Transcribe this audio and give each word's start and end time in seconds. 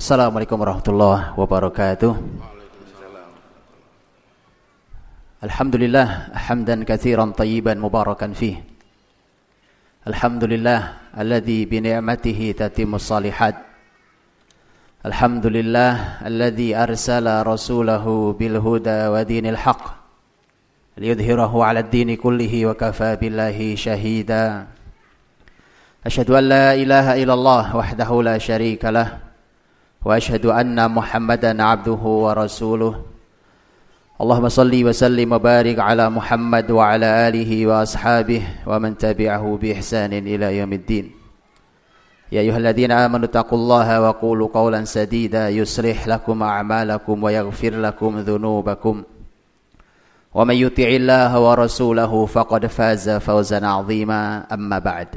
Assalamualaikum 0.00 0.56
warahmatullahi 0.56 1.36
wabarakatuh. 1.36 2.16
Alhamdulillah 5.44 6.32
hamdan 6.32 6.88
katsiran 6.88 7.36
tayyiban 7.36 7.76
mubarakan 7.76 8.32
fih. 8.32 8.64
Alhamdulillah 10.08 11.12
alladzi 11.12 11.68
bi 11.68 11.84
ni'matihi 11.84 12.56
salihat. 12.96 13.60
Alhamdulillah 15.04 16.24
alladzi 16.24 16.72
arsala 16.72 17.44
rasulahu 17.44 18.32
bil 18.32 18.56
huda 18.56 19.12
wa 19.12 19.20
dinil 19.20 19.60
haqq 19.60 19.84
liyudhhirahu 20.96 21.60
'ala 21.60 21.84
ad-dini 21.84 22.16
kullihi 22.16 22.64
wa 22.64 22.72
kafa 22.72 23.20
billahi 23.20 23.76
shahida. 23.76 24.64
Asyhadu 26.00 26.40
an 26.40 26.44
la 26.48 26.72
ilaha 26.72 27.20
illallah 27.20 27.76
wahdahu 27.76 28.24
la 28.24 28.40
syarika 28.40 28.88
lah. 28.88 29.29
وأشهد 30.04 30.46
أن 30.46 30.78
محمدا 30.90 31.62
عبده 31.62 32.02
ورسوله. 32.24 32.94
اللهم 34.20 34.48
صل 34.48 34.72
وسلم 34.84 35.32
وبارك 35.32 35.78
على 35.78 36.04
محمد 36.10 36.70
وعلى 36.70 37.08
آله 37.28 37.66
وأصحابه 37.66 38.42
ومن 38.66 38.98
تبعه 38.98 39.44
بإحسان 39.62 40.12
إلى 40.12 40.58
يوم 40.58 40.72
الدين. 40.72 41.06
يا 42.32 42.40
أيها 42.40 42.56
الذين 42.56 42.92
آمنوا 42.92 43.26
اتقوا 43.26 43.58
الله 43.58 43.88
وقولوا 44.00 44.48
قولا 44.54 44.84
سديدا 44.84 45.48
يصلح 45.48 46.08
لكم 46.08 46.42
أعمالكم 46.42 47.16
ويغفر 47.24 47.72
لكم 47.80 48.12
ذنوبكم. 48.18 48.96
ومن 50.34 50.54
يطع 50.54 50.88
الله 51.00 51.30
ورسوله 51.40 52.26
فقد 52.26 52.66
فاز 52.66 53.10
فوزا 53.10 53.66
عظيما. 53.66 54.46
أما 54.52 54.78
بعد. 54.78 55.08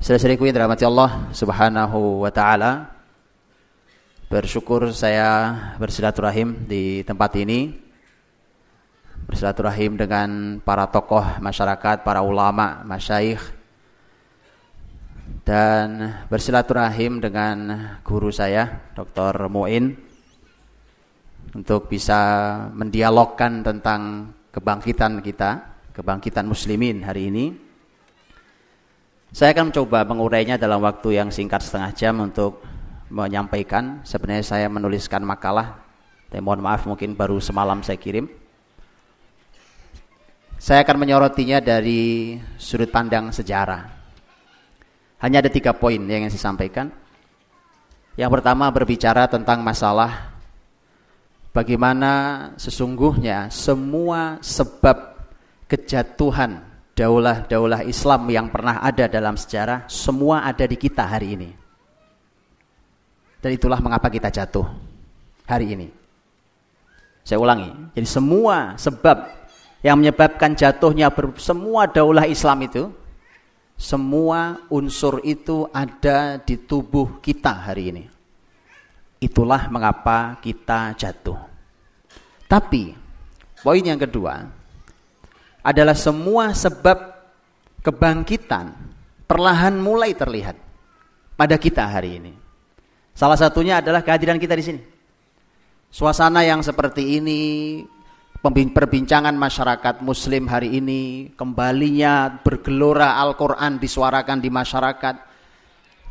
Saudara-saudariku 0.00 0.48
Allah 0.84 1.10
Subhanahu 1.32 2.24
wa 2.24 2.30
taala, 2.32 2.99
Bersyukur 4.30 4.94
saya 4.94 5.58
bersilaturahim 5.74 6.62
di 6.70 7.02
tempat 7.02 7.34
ini 7.34 7.74
Bersilaturahim 9.26 9.98
dengan 9.98 10.62
para 10.62 10.86
tokoh 10.86 11.42
masyarakat, 11.42 12.06
para 12.06 12.22
ulama, 12.22 12.86
masyaikh 12.86 13.42
Dan 15.42 16.14
bersilaturahim 16.30 17.18
dengan 17.18 17.90
guru 18.06 18.30
saya, 18.30 18.94
Dr. 18.94 19.50
Muin 19.50 19.98
Untuk 21.50 21.90
bisa 21.90 22.22
mendialogkan 22.70 23.66
tentang 23.66 24.30
kebangkitan 24.54 25.26
kita 25.26 25.50
Kebangkitan 25.90 26.46
muslimin 26.46 27.02
hari 27.02 27.34
ini 27.34 27.50
Saya 29.34 29.50
akan 29.58 29.74
mencoba 29.74 30.06
mengurainya 30.06 30.54
dalam 30.54 30.78
waktu 30.86 31.18
yang 31.18 31.34
singkat 31.34 31.66
setengah 31.66 31.90
jam 31.98 32.22
untuk 32.22 32.62
menyampaikan. 33.10 34.00
Sebenarnya 34.06 34.46
saya 34.46 34.66
menuliskan 34.70 35.20
makalah, 35.26 35.82
tapi 36.30 36.40
mohon 36.40 36.62
maaf 36.62 36.86
mungkin 36.86 37.18
baru 37.18 37.42
semalam 37.42 37.82
saya 37.82 37.98
kirim. 37.98 38.30
Saya 40.60 40.84
akan 40.86 40.96
menyorotinya 41.00 41.58
dari 41.58 42.36
sudut 42.60 42.88
pandang 42.92 43.32
sejarah. 43.34 44.00
Hanya 45.20 45.44
ada 45.44 45.50
tiga 45.52 45.76
poin 45.76 46.00
yang 46.00 46.24
ingin 46.24 46.32
saya 46.32 46.52
sampaikan. 46.52 46.88
Yang 48.16 48.30
pertama 48.40 48.68
berbicara 48.68 49.24
tentang 49.28 49.64
masalah 49.64 50.36
bagaimana 51.56 52.12
sesungguhnya 52.60 53.48
semua 53.48 54.36
sebab 54.44 55.16
kejatuhan 55.64 56.60
daulah-daulah 56.92 57.86
Islam 57.88 58.28
yang 58.28 58.52
pernah 58.52 58.84
ada 58.84 59.08
dalam 59.08 59.40
sejarah 59.40 59.88
semua 59.88 60.44
ada 60.44 60.68
di 60.68 60.76
kita 60.76 61.08
hari 61.08 61.40
ini. 61.40 61.50
Dan 63.40 63.56
itulah 63.56 63.80
mengapa 63.80 64.12
kita 64.12 64.28
jatuh 64.28 64.68
hari 65.48 65.72
ini. 65.72 65.88
Saya 67.24 67.40
ulangi. 67.40 67.72
Jadi 67.96 68.08
semua 68.08 68.76
sebab 68.76 69.28
yang 69.80 69.96
menyebabkan 69.96 70.52
jatuhnya 70.52 71.08
semua 71.40 71.88
daulah 71.88 72.28
Islam 72.28 72.68
itu, 72.68 72.92
semua 73.80 74.60
unsur 74.68 75.24
itu 75.24 75.64
ada 75.72 76.36
di 76.36 76.60
tubuh 76.60 77.16
kita 77.24 77.72
hari 77.72 77.96
ini. 77.96 78.04
Itulah 79.20 79.72
mengapa 79.72 80.36
kita 80.44 80.92
jatuh. 80.96 81.36
Tapi 82.44 82.92
poin 83.64 83.84
yang 83.84 84.00
kedua 84.00 84.48
adalah 85.64 85.96
semua 85.96 86.52
sebab 86.52 86.98
kebangkitan 87.80 88.72
perlahan 89.24 89.76
mulai 89.80 90.12
terlihat 90.12 90.56
pada 91.36 91.56
kita 91.56 91.88
hari 91.88 92.20
ini. 92.20 92.32
Salah 93.12 93.36
satunya 93.36 93.82
adalah 93.82 94.00
kehadiran 94.00 94.40
kita 94.40 94.56
di 94.56 94.64
sini. 94.64 94.80
Suasana 95.90 96.46
yang 96.46 96.62
seperti 96.62 97.18
ini, 97.18 97.40
perbincangan 98.40 99.34
masyarakat 99.34 100.00
muslim 100.00 100.46
hari 100.46 100.78
ini, 100.78 101.34
kembalinya 101.34 102.30
bergelora 102.40 103.18
Al-Quran 103.18 103.82
disuarakan 103.82 104.38
di 104.38 104.48
masyarakat, 104.48 105.14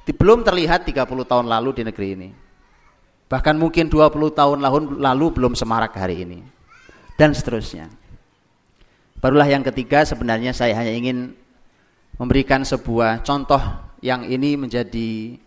belum 0.10 0.42
terlihat 0.42 0.90
30 0.90 1.06
tahun 1.06 1.46
lalu 1.46 1.70
di 1.80 1.84
negeri 1.86 2.08
ini. 2.18 2.30
Bahkan 3.30 3.56
mungkin 3.62 3.94
20 3.94 4.34
tahun 4.34 4.58
lalu 4.98 5.26
belum 5.38 5.54
semarak 5.54 5.94
hari 5.94 6.26
ini. 6.26 6.42
Dan 7.14 7.38
seterusnya. 7.38 7.86
Barulah 9.22 9.46
yang 9.46 9.62
ketiga 9.62 10.02
sebenarnya 10.02 10.50
saya 10.50 10.74
hanya 10.74 10.96
ingin 10.96 11.36
memberikan 12.18 12.66
sebuah 12.66 13.22
contoh 13.22 13.60
yang 14.02 14.26
ini 14.26 14.56
menjadi 14.58 15.38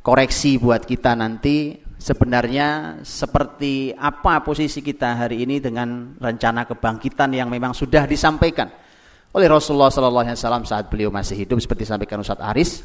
koreksi 0.00 0.56
buat 0.56 0.84
kita 0.88 1.12
nanti 1.16 1.76
sebenarnya 2.00 3.00
seperti 3.04 3.92
apa 3.92 4.40
posisi 4.40 4.80
kita 4.80 5.20
hari 5.20 5.44
ini 5.44 5.60
dengan 5.60 6.16
rencana 6.16 6.64
kebangkitan 6.64 7.36
yang 7.36 7.52
memang 7.52 7.76
sudah 7.76 8.08
disampaikan 8.08 8.72
oleh 9.30 9.46
Rasulullah 9.46 9.92
Sallallahu 9.92 10.26
Alaihi 10.26 10.38
Wasallam 10.40 10.64
saat 10.66 10.88
beliau 10.90 11.12
masih 11.12 11.38
hidup 11.38 11.60
seperti 11.62 11.86
sampaikan 11.86 12.18
Ustadz 12.18 12.42
Aris 12.42 12.82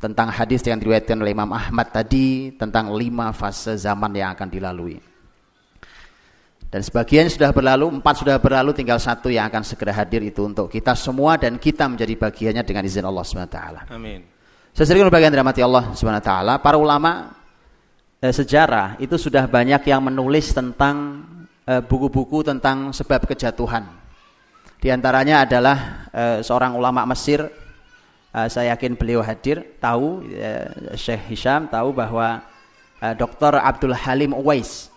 tentang 0.00 0.32
hadis 0.32 0.64
yang 0.64 0.80
diriwayatkan 0.80 1.14
oleh 1.20 1.36
Imam 1.36 1.52
Ahmad 1.52 1.92
tadi 1.92 2.56
tentang 2.56 2.90
lima 2.96 3.30
fase 3.36 3.76
zaman 3.76 4.10
yang 4.16 4.32
akan 4.34 4.48
dilalui. 4.48 4.98
Dan 6.70 6.86
sebagian 6.86 7.26
sudah 7.26 7.50
berlalu, 7.50 7.98
empat 7.98 8.22
sudah 8.22 8.38
berlalu, 8.38 8.70
tinggal 8.70 9.02
satu 9.02 9.26
yang 9.26 9.50
akan 9.50 9.66
segera 9.66 9.90
hadir 9.90 10.22
itu 10.22 10.46
untuk 10.46 10.70
kita 10.70 10.94
semua 10.94 11.34
dan 11.34 11.58
kita 11.58 11.90
menjadi 11.90 12.14
bagiannya 12.14 12.62
dengan 12.62 12.86
izin 12.86 13.02
Allah 13.02 13.26
SWT. 13.26 13.58
Amin. 13.90 14.22
Sesuai 14.80 15.12
bagian 15.12 15.28
dirahmati 15.28 15.60
Allah 15.60 15.92
Subhanahu 15.92 16.24
wa 16.24 16.28
taala, 16.32 16.54
para 16.56 16.80
ulama 16.80 17.36
eh, 18.16 18.32
sejarah 18.32 18.96
itu 18.96 19.20
sudah 19.20 19.44
banyak 19.44 19.84
yang 19.84 20.00
menulis 20.00 20.56
tentang 20.56 21.20
eh, 21.68 21.84
buku-buku 21.84 22.40
eh, 22.40 22.56
tentang 22.56 22.88
sebab 22.88 23.28
kejatuhan. 23.28 23.84
Di 24.80 24.88
antaranya 24.88 25.44
adalah 25.44 26.08
eh, 26.08 26.40
seorang 26.40 26.80
ulama 26.80 27.04
Mesir 27.12 27.44
eh, 28.32 28.48
saya 28.48 28.72
yakin 28.72 28.96
beliau 28.96 29.20
hadir, 29.20 29.76
tahu 29.84 30.24
eh, 30.32 30.96
Syekh 30.96 31.28
Hisham 31.28 31.68
tahu 31.68 31.92
bahwa 31.92 32.40
eh, 33.04 33.12
Dr. 33.20 33.60
Abdul 33.60 33.92
Halim 33.92 34.32
Uwais 34.32 34.88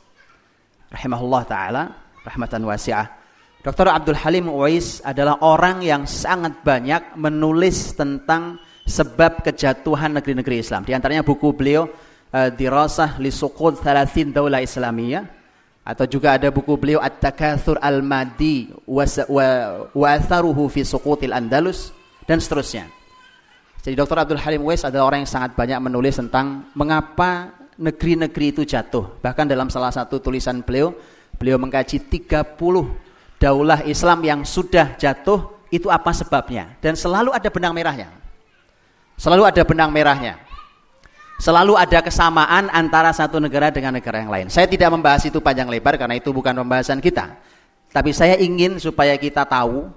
rahimahullah 0.95 1.43
taala 1.43 1.83
rahmatan 2.23 2.63
wasi'ah. 2.63 3.19
Dr. 3.67 3.91
Abdul 3.91 4.16
Halim 4.16 4.47
Uwais 4.47 5.03
adalah 5.03 5.43
orang 5.43 5.83
yang 5.83 6.07
sangat 6.07 6.63
banyak 6.63 7.19
menulis 7.19 7.91
tentang 7.99 8.63
sebab 8.83 9.44
kejatuhan 9.44 10.11
negeri-negeri 10.11 10.59
Islam. 10.59 10.83
Di 10.83 10.91
antaranya 10.91 11.23
buku 11.23 11.55
beliau 11.55 11.88
uh, 12.31 12.49
Dirasah 12.51 13.19
li 13.19 13.31
Suqud 13.31 13.79
Thalathin 13.79 14.35
Daulah 14.35 14.59
Islamiyah 14.59 15.23
atau 15.83 16.07
juga 16.07 16.39
ada 16.39 16.47
buku 16.47 16.79
beliau 16.79 17.03
At-Takatsur 17.03 17.75
Al-Madi 17.83 18.72
wa 18.88 20.07
Atharuhu 20.07 20.72
fi 20.72 20.88
Suqutil 20.88 21.35
Andalus 21.35 21.91
dan 22.23 22.39
seterusnya. 22.39 22.88
Jadi 23.83 23.99
Dr. 23.99 24.16
Abdul 24.16 24.39
Halim 24.39 24.63
Wes 24.63 24.88
adalah 24.88 25.11
orang 25.11 25.27
yang 25.27 25.31
sangat 25.31 25.59
banyak 25.59 25.75
menulis 25.83 26.16
tentang 26.16 26.72
mengapa 26.72 27.52
negeri-negeri 27.75 28.55
itu 28.55 28.63
jatuh. 28.63 29.19
Bahkan 29.19 29.43
dalam 29.43 29.67
salah 29.67 29.91
satu 29.91 30.23
tulisan 30.23 30.63
beliau, 30.63 30.96
beliau 31.35 31.59
mengkaji 31.59 31.99
30 32.08 32.55
daulah 33.35 33.84
Islam 33.84 34.23
yang 34.23 34.40
sudah 34.47 34.96
jatuh, 34.96 35.67
itu 35.67 35.91
apa 35.91 36.16
sebabnya. 36.16 36.79
Dan 36.79 36.96
selalu 36.96 37.35
ada 37.35 37.52
benang 37.52 37.75
merahnya. 37.75 38.22
Selalu 39.17 39.43
ada 39.47 39.61
benang 39.63 39.89
merahnya. 39.93 40.41
Selalu 41.41 41.75
ada 41.75 41.99
kesamaan 41.99 42.71
antara 42.71 43.11
satu 43.11 43.41
negara 43.41 43.67
dengan 43.67 43.97
negara 43.97 44.23
yang 44.23 44.31
lain. 44.31 44.47
Saya 44.47 44.69
tidak 44.69 44.87
membahas 44.93 45.27
itu 45.27 45.43
panjang 45.43 45.67
lebar 45.67 45.99
karena 45.99 46.15
itu 46.15 46.31
bukan 46.31 46.55
pembahasan 46.55 47.03
kita. 47.03 47.35
Tapi 47.91 48.15
saya 48.15 48.39
ingin 48.39 48.79
supaya 48.79 49.13
kita 49.19 49.43
tahu 49.43 49.91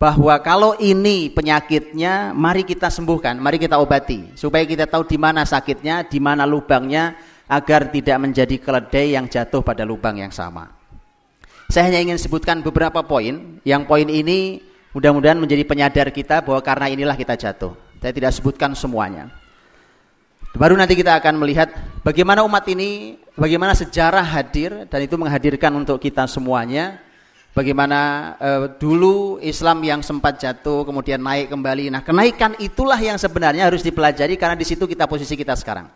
bahwa 0.00 0.32
kalau 0.40 0.72
ini 0.80 1.28
penyakitnya, 1.28 2.32
mari 2.32 2.64
kita 2.64 2.88
sembuhkan, 2.88 3.36
mari 3.36 3.60
kita 3.60 3.76
obati. 3.76 4.32
Supaya 4.32 4.64
kita 4.64 4.88
tahu 4.88 5.04
di 5.04 5.20
mana 5.20 5.44
sakitnya, 5.44 6.08
di 6.08 6.16
mana 6.16 6.48
lubangnya, 6.48 7.16
agar 7.44 7.92
tidak 7.92 8.16
menjadi 8.16 8.56
keledai 8.56 9.18
yang 9.18 9.28
jatuh 9.28 9.60
pada 9.60 9.84
lubang 9.84 10.16
yang 10.16 10.32
sama. 10.32 10.72
Saya 11.70 11.86
hanya 11.86 12.00
ingin 12.02 12.18
sebutkan 12.18 12.64
beberapa 12.64 13.04
poin, 13.04 13.60
yang 13.62 13.86
poin 13.86 14.08
ini 14.08 14.58
mudah-mudahan 14.90 15.38
menjadi 15.38 15.62
penyadar 15.62 16.08
kita 16.10 16.42
bahwa 16.42 16.58
karena 16.64 16.90
inilah 16.90 17.14
kita 17.14 17.38
jatuh. 17.38 17.74
Saya 18.00 18.12
tidak 18.16 18.32
sebutkan 18.32 18.72
semuanya. 18.72 19.28
Baru 20.56 20.74
nanti 20.74 20.98
kita 20.98 21.14
akan 21.20 21.38
melihat 21.38 21.70
bagaimana 22.02 22.42
umat 22.42 22.66
ini, 22.66 23.20
bagaimana 23.38 23.76
sejarah 23.76 24.24
hadir 24.24 24.88
dan 24.90 25.00
itu 25.04 25.14
menghadirkan 25.14 25.70
untuk 25.76 26.02
kita 26.02 26.26
semuanya. 26.26 26.98
Bagaimana 27.50 28.00
uh, 28.38 28.66
dulu 28.78 29.42
Islam 29.42 29.82
yang 29.82 30.00
sempat 30.06 30.38
jatuh 30.38 30.86
kemudian 30.86 31.18
naik 31.18 31.50
kembali. 31.50 31.90
Nah, 31.90 32.02
kenaikan 32.02 32.54
itulah 32.62 32.98
yang 32.98 33.18
sebenarnya 33.18 33.66
harus 33.66 33.82
dipelajari 33.82 34.38
karena 34.38 34.54
di 34.54 34.62
situ 34.62 34.86
kita 34.86 35.10
posisi 35.10 35.34
kita 35.34 35.58
sekarang. 35.58 35.90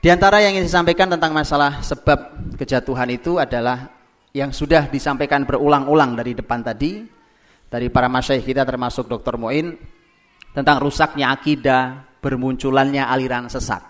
Di 0.00 0.08
antara 0.12 0.40
yang 0.40 0.56
ingin 0.56 0.68
disampaikan 0.68 1.08
tentang 1.12 1.32
masalah 1.36 1.84
sebab 1.84 2.52
kejatuhan 2.60 3.08
itu 3.12 3.36
adalah 3.36 3.92
yang 4.32 4.52
sudah 4.52 4.88
disampaikan 4.88 5.44
berulang-ulang 5.48 6.16
dari 6.16 6.32
depan 6.32 6.60
tadi 6.60 7.04
dari 7.68 7.88
para 7.88 8.08
masyaikh 8.10 8.44
kita 8.44 8.68
termasuk 8.68 9.08
Dr. 9.08 9.40
Moin 9.40 9.72
tentang 10.54 10.78
rusaknya 10.78 11.34
akidah, 11.34 12.06
bermunculannya 12.22 13.02
aliran 13.02 13.50
sesat. 13.50 13.82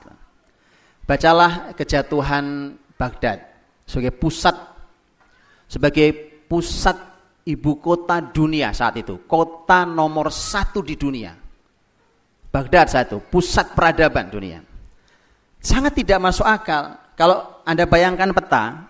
Bacalah 1.04 1.76
kejatuhan 1.76 2.74
Baghdad 2.96 3.44
sebagai 3.84 4.16
pusat 4.16 4.56
sebagai 5.68 6.08
pusat 6.48 6.96
ibu 7.44 7.76
kota 7.76 8.24
dunia 8.24 8.72
saat 8.72 8.96
itu, 9.04 9.28
kota 9.28 9.84
nomor 9.84 10.32
satu 10.32 10.80
di 10.80 10.96
dunia. 10.96 11.36
Baghdad 12.48 12.86
saat 12.88 13.12
itu, 13.12 13.20
pusat 13.20 13.76
peradaban 13.76 14.32
dunia. 14.32 14.64
Sangat 15.60 15.92
tidak 15.92 16.22
masuk 16.24 16.48
akal 16.48 16.96
kalau 17.18 17.60
Anda 17.68 17.84
bayangkan 17.84 18.32
peta, 18.32 18.88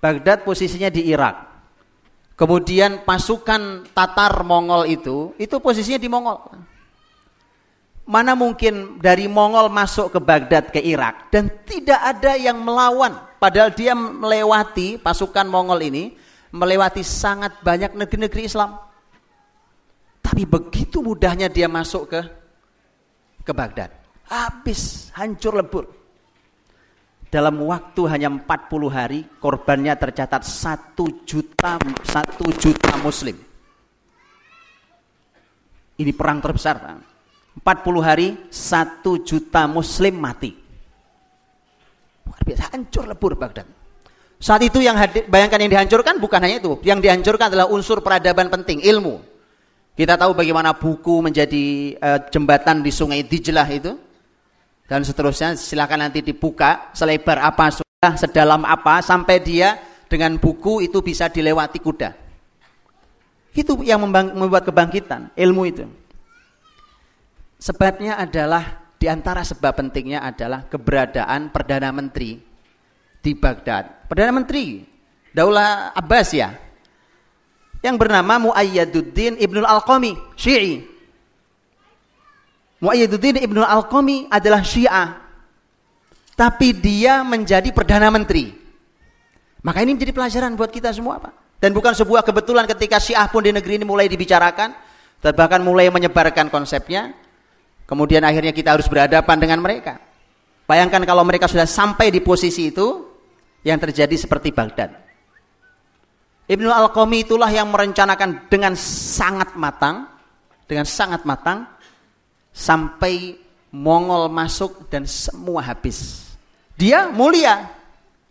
Baghdad 0.00 0.44
posisinya 0.44 0.88
di 0.88 1.12
Irak. 1.12 1.52
Kemudian 2.34 3.06
pasukan 3.06 3.86
Tatar 3.94 4.42
Mongol 4.42 4.90
itu, 4.90 5.36
itu 5.38 5.56
posisinya 5.62 6.00
di 6.00 6.08
Mongol. 6.10 6.38
Mana 8.04 8.36
mungkin 8.36 9.00
dari 9.00 9.24
Mongol 9.24 9.72
masuk 9.72 10.12
ke 10.12 10.20
Baghdad 10.20 10.68
ke 10.68 10.80
Irak 10.80 11.32
dan 11.32 11.48
tidak 11.64 11.96
ada 11.96 12.36
yang 12.36 12.60
melawan 12.60 13.16
Padahal 13.44 13.76
dia 13.76 13.92
melewati 13.92 14.96
pasukan 14.96 15.44
Mongol 15.44 15.84
ini 15.84 16.16
melewati 16.56 17.04
sangat 17.04 17.60
banyak 17.60 17.92
negeri-negeri 17.92 18.48
Islam. 18.48 18.80
Tapi 20.24 20.48
begitu 20.48 21.04
mudahnya 21.04 21.52
dia 21.52 21.68
masuk 21.68 22.08
ke 22.08 22.20
ke 23.44 23.52
Baghdad. 23.52 23.92
Habis, 24.32 25.12
hancur 25.12 25.60
lebur. 25.60 25.84
Dalam 27.28 27.60
waktu 27.68 28.00
hanya 28.08 28.32
40 28.32 28.88
hari, 28.88 29.20
korbannya 29.36 29.92
tercatat 29.92 30.40
satu 30.40 31.28
juta, 31.28 31.76
satu 32.00 32.48
juta 32.56 32.96
muslim. 33.04 33.36
Ini 36.00 36.16
perang 36.16 36.40
terbesar. 36.40 36.80
40 37.62 38.02
hari, 38.02 38.28
satu 38.50 39.22
juta 39.22 39.70
muslim 39.70 40.18
mati. 40.18 40.50
Luar 42.26 42.42
biasa, 42.42 42.74
hancur 42.74 43.04
lebur 43.06 43.32
Baghdad. 43.38 43.68
Saat 44.42 44.66
itu 44.66 44.82
yang 44.82 44.98
hadir, 44.98 45.24
bayangkan 45.30 45.56
yang 45.62 45.72
dihancurkan 45.72 46.18
bukan 46.18 46.40
hanya 46.42 46.60
itu. 46.60 46.76
Yang 46.82 47.00
dihancurkan 47.08 47.48
adalah 47.54 47.70
unsur 47.70 48.02
peradaban 48.02 48.50
penting, 48.50 48.82
ilmu. 48.82 49.22
Kita 49.94 50.18
tahu 50.18 50.34
bagaimana 50.34 50.74
buku 50.74 51.22
menjadi 51.22 51.94
uh, 52.02 52.18
jembatan 52.28 52.82
di 52.82 52.90
sungai 52.90 53.22
Dijlah 53.24 53.68
itu. 53.70 53.94
Dan 54.84 55.00
seterusnya, 55.00 55.56
silakan 55.56 56.10
nanti 56.10 56.20
dibuka 56.20 56.92
selebar 56.92 57.40
apa 57.40 57.72
sudah, 57.72 58.12
sedalam 58.20 58.68
apa, 58.68 59.00
sampai 59.00 59.40
dia 59.40 59.80
dengan 60.10 60.36
buku 60.36 60.84
itu 60.84 61.00
bisa 61.00 61.32
dilewati 61.32 61.80
kuda. 61.80 62.12
Itu 63.56 63.80
yang 63.80 64.04
membuat 64.04 64.68
kebangkitan, 64.68 65.32
ilmu 65.38 65.62
itu. 65.64 65.88
Sebabnya 67.64 68.20
adalah 68.20 68.92
di 69.00 69.08
antara 69.08 69.40
sebab 69.40 69.72
pentingnya 69.72 70.20
adalah 70.20 70.68
keberadaan 70.68 71.48
Perdana 71.48 71.88
Menteri 71.96 72.36
di 73.24 73.32
Baghdad. 73.32 74.04
Perdana 74.04 74.36
Menteri 74.36 74.84
Daulah 75.32 75.96
Abbas 75.96 76.28
ya, 76.36 76.52
yang 77.80 77.96
bernama 77.96 78.36
Muayyaduddin 78.52 79.40
Ibnul 79.40 79.64
Al-Qami, 79.64 80.12
Syi'i. 80.36 80.84
Muayyaduddin 82.84 83.40
Ibnul 83.48 83.64
Al-Qami 83.64 84.28
adalah 84.28 84.60
Syiah. 84.60 85.24
Tapi 86.36 86.76
dia 86.76 87.24
menjadi 87.24 87.72
Perdana 87.72 88.12
Menteri. 88.12 88.52
Maka 89.64 89.80
ini 89.80 89.96
menjadi 89.96 90.12
pelajaran 90.12 90.52
buat 90.52 90.68
kita 90.68 90.92
semua 90.92 91.16
Pak. 91.16 91.64
Dan 91.64 91.72
bukan 91.72 91.96
sebuah 91.96 92.20
kebetulan 92.28 92.68
ketika 92.68 93.00
Syiah 93.00 93.24
pun 93.24 93.40
di 93.40 93.56
negeri 93.56 93.80
ini 93.80 93.88
mulai 93.88 94.04
dibicarakan. 94.04 94.76
Dan 95.24 95.32
bahkan 95.32 95.64
mulai 95.64 95.88
menyebarkan 95.88 96.52
konsepnya. 96.52 97.23
Kemudian 97.84 98.24
akhirnya 98.24 98.52
kita 98.56 98.76
harus 98.76 98.88
berhadapan 98.88 99.36
dengan 99.36 99.60
mereka. 99.60 100.00
Bayangkan 100.64 101.04
kalau 101.04 101.20
mereka 101.22 101.44
sudah 101.44 101.68
sampai 101.68 102.08
di 102.08 102.24
posisi 102.24 102.72
itu, 102.72 103.04
yang 103.64 103.80
terjadi 103.80 104.12
seperti 104.16 104.52
Baghdad. 104.52 104.92
Ibnu 106.44 106.68
Al-Qami 106.68 107.24
itulah 107.24 107.48
yang 107.48 107.72
merencanakan 107.72 108.52
dengan 108.52 108.76
sangat 108.76 109.56
matang, 109.56 110.04
dengan 110.68 110.84
sangat 110.84 111.24
matang, 111.24 111.64
sampai 112.52 113.40
Mongol 113.74 114.30
masuk 114.30 114.86
dan 114.86 115.08
semua 115.08 115.64
habis. 115.64 116.30
Dia 116.78 117.10
mulia, 117.10 117.72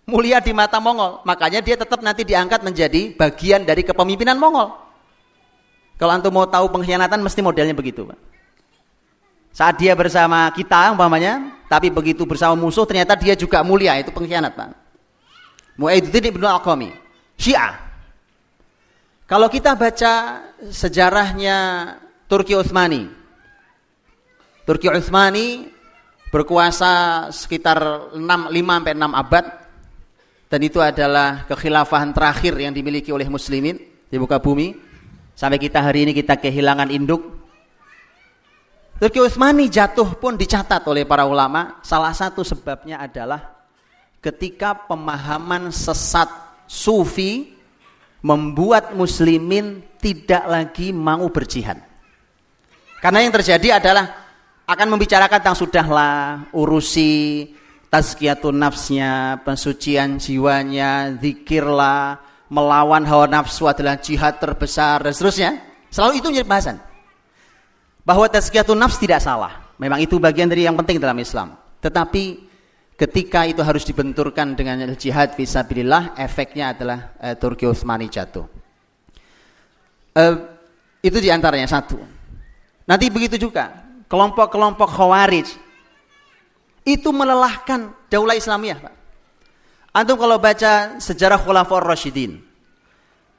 mulia 0.07 0.39
di 0.39 0.53
mata 0.55 0.79
Mongol, 0.79 1.25
makanya 1.27 1.59
dia 1.59 1.75
tetap 1.75 1.99
nanti 1.99 2.23
diangkat 2.23 2.63
menjadi 2.63 3.11
bagian 3.17 3.65
dari 3.65 3.81
kepemimpinan 3.83 4.37
Mongol. 4.37 4.71
Kalau 5.97 6.11
antum 6.13 6.31
mau 6.31 6.47
tahu 6.47 6.69
pengkhianatan 6.71 7.19
mesti 7.19 7.41
modelnya 7.41 7.75
begitu, 7.75 8.07
Pak. 8.07 8.32
Saat 9.53 9.77
dia 9.77 9.93
bersama 9.93 10.49
kita 10.49 10.89
umpamanya, 10.97 11.61
tapi 11.69 11.93
begitu 11.93 12.25
bersama 12.25 12.57
musuh 12.57 12.89
ternyata 12.89 13.13
dia 13.13 13.37
juga 13.37 13.61
mulia, 13.61 13.93
itu 14.01 14.09
pengkhianat, 14.09 14.57
Pak. 14.57 14.69
Mu'aiduddin 15.77 16.33
Ibnu 16.33 16.45
Al-Qami, 16.49 16.89
Syiah. 17.37 17.77
Kalau 19.29 19.45
kita 19.53 19.77
baca 19.77 20.41
sejarahnya 20.73 21.57
Turki 22.25 22.57
Utsmani. 22.57 23.09
Turki 24.65 24.89
Utsmani 24.89 25.69
berkuasa 26.33 27.29
sekitar 27.29 28.09
6 28.13 28.17
5 28.17 28.57
sampai 28.57 28.93
6 28.97 29.21
abad 29.21 29.45
dan 30.49 30.59
itu 30.61 30.81
adalah 30.81 31.45
kekhilafahan 31.45 32.09
terakhir 32.09 32.57
yang 32.57 32.73
dimiliki 32.73 33.13
oleh 33.13 33.29
muslimin 33.29 33.77
di 34.09 34.17
muka 34.17 34.37
bumi. 34.41 34.73
Sampai 35.33 35.57
kita 35.57 35.81
hari 35.81 36.05
ini 36.09 36.13
kita 36.13 36.37
kehilangan 36.37 36.93
induk 36.93 37.42
Turki 39.03 39.19
Utsmani 39.19 39.67
jatuh 39.67 40.15
pun 40.15 40.39
dicatat 40.39 40.79
oleh 40.87 41.03
para 41.03 41.27
ulama. 41.27 41.75
Salah 41.83 42.15
satu 42.15 42.39
sebabnya 42.39 43.03
adalah 43.03 43.67
ketika 44.23 44.87
pemahaman 44.87 45.75
sesat 45.75 46.31
sufi 46.71 47.51
membuat 48.23 48.95
muslimin 48.95 49.83
tidak 49.99 50.47
lagi 50.47 50.95
mau 50.95 51.27
berjihad. 51.27 51.83
Karena 53.03 53.27
yang 53.27 53.35
terjadi 53.35 53.83
adalah 53.83 54.07
akan 54.71 54.95
membicarakan 54.95 55.35
tentang 55.43 55.59
sudahlah 55.59 56.47
urusi 56.55 57.51
tazkiyatun 57.91 58.55
nafsnya, 58.55 59.43
pensucian 59.43 60.15
jiwanya, 60.15 61.11
zikirlah, 61.19 62.23
melawan 62.47 63.03
hawa 63.03 63.27
nafsu 63.27 63.67
adalah 63.67 63.99
jihad 63.99 64.39
terbesar 64.39 65.03
dan 65.03 65.11
seterusnya. 65.11 65.59
Selalu 65.91 66.23
itu 66.23 66.27
menjadi 66.31 66.47
bahasan 66.47 66.92
bahwa 68.03 68.27
tazkiyatun 68.27 68.77
nafs 68.77 68.99
tidak 68.99 69.23
salah. 69.23 69.73
Memang 69.79 69.99
itu 70.03 70.19
bagian 70.19 70.47
dari 70.47 70.67
yang 70.67 70.77
penting 70.77 70.99
dalam 70.99 71.17
Islam. 71.19 71.55
Tetapi 71.79 72.23
ketika 72.95 73.47
itu 73.47 73.59
harus 73.63 73.83
dibenturkan 73.83 74.53
dengan 74.55 74.79
jihad 74.95 75.33
fisabilillah, 75.33 76.15
efeknya 76.19 76.71
adalah 76.75 77.15
uh, 77.19 77.35
Turki 77.35 77.67
Utsmani 77.67 78.07
jatuh. 78.07 78.45
Uh, 80.13 80.35
itu 81.01 81.17
di 81.17 81.33
antaranya 81.33 81.67
satu. 81.67 81.97
Nanti 82.85 83.09
begitu 83.09 83.35
juga 83.39 83.83
kelompok-kelompok 84.07 84.87
Khawarij 84.93 85.47
itu 86.83 87.09
melelahkan 87.09 87.95
daulah 88.11 88.35
Islamiyah. 88.35 88.79
Antum 89.93 90.17
kalau 90.19 90.37
baca 90.41 90.97
sejarah 90.99 91.37
Khulafaur 91.37 91.85
Rasyidin, 91.85 92.41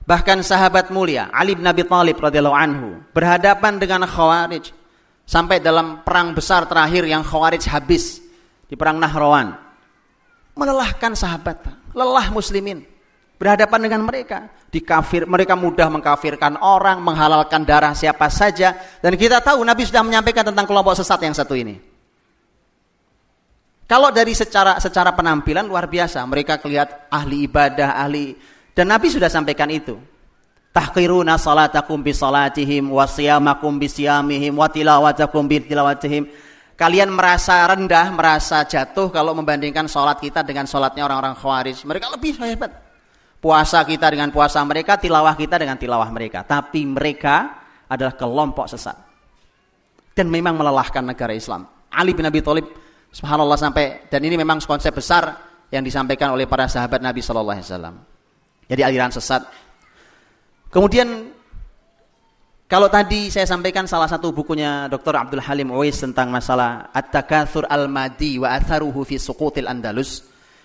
Bahkan 0.05 0.45
sahabat 0.45 0.93
mulia 0.93 1.33
Ali 1.33 1.57
bin 1.57 1.65
Abi 1.65 1.81
Thalib 1.81 2.21
radhiyallahu 2.21 2.57
anhu 2.57 3.01
berhadapan 3.17 3.81
dengan 3.81 4.05
Khawarij 4.05 4.69
sampai 5.25 5.65
dalam 5.65 6.05
perang 6.05 6.37
besar 6.37 6.69
terakhir 6.69 7.09
yang 7.09 7.25
Khawarij 7.25 7.65
habis 7.73 8.21
di 8.69 8.77
perang 8.77 9.01
Nahrawan. 9.01 9.57
Melelahkan 10.55 11.17
sahabat, 11.17 11.67
lelah 11.97 12.31
muslimin 12.31 12.85
berhadapan 13.41 13.81
dengan 13.91 14.01
mereka. 14.07 14.39
Dikafir, 14.71 15.25
mereka 15.25 15.55
mudah 15.55 15.87
mengkafirkan 15.91 16.59
orang, 16.59 16.99
menghalalkan 16.99 17.63
darah 17.63 17.95
siapa 17.95 18.27
saja 18.29 18.75
dan 19.01 19.13
kita 19.15 19.41
tahu 19.41 19.63
Nabi 19.63 19.89
sudah 19.89 20.03
menyampaikan 20.03 20.47
tentang 20.47 20.67
kelompok 20.69 20.95
sesat 20.99 21.19
yang 21.23 21.35
satu 21.35 21.55
ini. 21.57 21.81
Kalau 23.85 24.09
dari 24.09 24.33
secara 24.33 24.81
secara 24.81 25.13
penampilan 25.13 25.69
luar 25.69 25.87
biasa, 25.87 26.25
mereka 26.25 26.57
kelihatan 26.57 27.05
ahli 27.13 27.45
ibadah, 27.45 28.01
ahli 28.01 28.33
dan 28.75 28.91
Nabi 28.91 29.07
sudah 29.07 29.31
sampaikan 29.31 29.71
itu. 29.71 29.95
Tahqiruna 30.75 31.39
salatakum 31.39 32.03
bi 32.03 32.11
salatihim 32.11 32.91
wa 32.91 33.07
siyamakum 33.07 33.79
bi 33.79 33.87
siyamihim 33.87 34.59
wa 34.59 34.67
tilawatakum 34.67 35.47
bi 35.47 35.63
tilawatihim. 35.63 36.27
kalian 36.75 37.15
merasa 37.15 37.63
rendah, 37.71 38.11
merasa 38.11 38.67
jatuh 38.67 39.07
kalau 39.15 39.31
membandingkan 39.39 39.87
sholat 39.87 40.19
kita 40.19 40.43
dengan 40.43 40.67
sholatnya 40.67 41.07
orang-orang 41.07 41.39
khawarij. 41.39 41.87
Mereka 41.87 42.11
lebih 42.11 42.35
hebat. 42.43 42.83
Puasa 43.39 43.87
kita 43.87 44.11
dengan 44.11 44.35
puasa 44.35 44.59
mereka, 44.67 44.99
tilawah 44.99 45.39
kita 45.39 45.55
dengan 45.55 45.79
tilawah 45.79 46.11
mereka. 46.11 46.43
Tapi 46.43 46.83
mereka 46.83 47.63
adalah 47.87 48.19
kelompok 48.19 48.67
sesat. 48.67 48.99
Dan 50.11 50.27
memang 50.27 50.59
melelahkan 50.59 51.07
negara 51.07 51.31
Islam. 51.31 51.63
Ali 51.95 52.11
bin 52.11 52.27
Abi 52.27 52.43
Thalib, 52.43 52.67
subhanallah 53.15 53.55
sampai, 53.55 54.11
dan 54.11 54.19
ini 54.27 54.35
memang 54.35 54.59
konsep 54.67 54.91
besar 54.91 55.39
yang 55.71 55.87
disampaikan 55.87 56.35
oleh 56.35 56.51
para 56.51 56.67
sahabat 56.67 56.99
Nabi 56.99 57.23
Shallallahu 57.23 57.55
Alaihi 57.55 57.71
Wasallam. 57.71 58.14
Jadi 58.69 58.81
aliran 58.81 59.13
sesat. 59.13 59.45
Kemudian 60.73 61.31
kalau 62.65 62.89
tadi 62.89 63.29
saya 63.29 63.45
sampaikan 63.45 63.85
salah 63.85 64.09
satu 64.09 64.33
bukunya 64.33 64.89
Dr. 64.89 65.15
Abdul 65.15 65.45
Halim 65.45 65.69
Uwais 65.71 66.01
tentang 66.01 66.33
masalah 66.33 66.89
At-Takatsur 66.97 67.69
Al-Madi 67.69 68.41
wa 68.41 68.57
Atharuhu 68.57 69.05
fi 69.05 69.21
Suqutil 69.21 69.69
Andalus. 69.69 70.25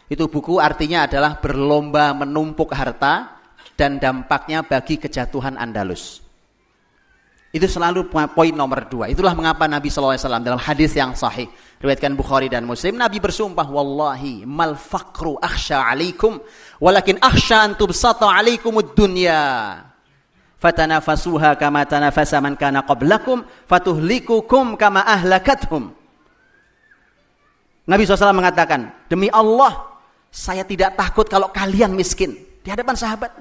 Itu 0.09 0.25
buku 0.31 0.57
artinya 0.57 1.05
adalah 1.05 1.37
berlomba 1.37 2.15
menumpuk 2.17 2.73
harta 2.73 3.37
dan 3.77 4.01
dampaknya 4.01 4.65
bagi 4.65 4.97
kejatuhan 4.97 5.59
Andalus. 5.59 6.28
Itu 7.49 7.65
selalu 7.65 8.13
poin 8.13 8.53
nomor 8.53 8.85
dua. 8.85 9.09
Itulah 9.09 9.33
mengapa 9.33 9.65
Nabi 9.65 9.89
SAW 9.89 10.13
dalam 10.45 10.61
hadis 10.61 10.93
yang 10.93 11.17
sahih. 11.17 11.49
Riwayatkan 11.81 12.13
Bukhari 12.13 12.45
dan 12.45 12.67
Muslim. 12.69 12.93
Nabi 12.93 13.17
bersumpah, 13.17 13.65
Wallahi 13.65 14.45
mal 14.45 14.77
fakru 14.77 15.33
akhsha 15.41 15.81
alaikum. 15.81 16.37
Walakin 16.77 17.17
akhsha 17.17 17.65
antubsata 17.65 18.29
alaikumud 18.29 18.93
dunya 18.93 19.81
fatanafasuha 20.59 21.55
kama 21.55 21.87
tanafasa 21.87 22.37
man 22.43 22.59
kana 22.59 22.83
qablakum 22.83 23.47
fatuhlikukum 23.65 24.75
kama 24.75 25.01
ahlakathum. 25.07 25.95
Nabi 27.89 28.05
SAW 28.05 28.37
mengatakan, 28.37 29.09
demi 29.09 29.33
Allah, 29.33 29.97
saya 30.29 30.61
tidak 30.61 30.93
takut 30.93 31.25
kalau 31.25 31.49
kalian 31.49 31.97
miskin. 31.97 32.37
Di 32.61 32.69
hadapan 32.69 32.93
sahabat. 32.93 33.33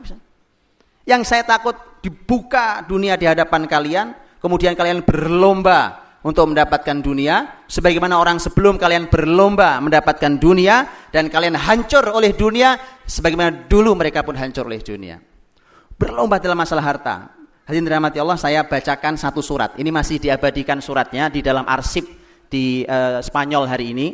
Yang 1.09 1.25
saya 1.25 1.41
takut 1.49 1.73
dibuka 2.05 2.85
dunia 2.85 3.17
di 3.17 3.25
hadapan 3.25 3.65
kalian, 3.65 4.13
kemudian 4.45 4.77
kalian 4.77 5.01
berlomba 5.01 6.05
untuk 6.21 6.53
mendapatkan 6.53 7.01
dunia, 7.01 7.65
sebagaimana 7.65 8.21
orang 8.21 8.37
sebelum 8.37 8.77
kalian 8.77 9.09
berlomba 9.09 9.81
mendapatkan 9.81 10.37
dunia, 10.37 11.09
dan 11.09 11.33
kalian 11.33 11.57
hancur 11.57 12.05
oleh 12.13 12.37
dunia, 12.37 12.77
sebagaimana 13.09 13.65
dulu 13.73 13.97
mereka 13.97 14.21
pun 14.21 14.37
hancur 14.37 14.69
oleh 14.69 14.85
dunia. 14.85 15.17
Berlomba 15.97 16.37
dalam 16.37 16.61
masalah 16.61 16.85
harta. 16.85 17.33
Hadirin 17.65 17.89
dirahmati 17.89 18.21
Allah, 18.21 18.37
saya 18.37 18.69
bacakan 18.69 19.17
satu 19.17 19.41
surat. 19.41 19.81
Ini 19.81 19.89
masih 19.89 20.21
diabadikan 20.21 20.85
suratnya 20.85 21.33
di 21.33 21.41
dalam 21.41 21.65
arsip 21.65 22.05
di 22.53 22.85
uh, 22.85 23.25
Spanyol 23.25 23.65
hari 23.65 23.97
ini. 23.97 24.09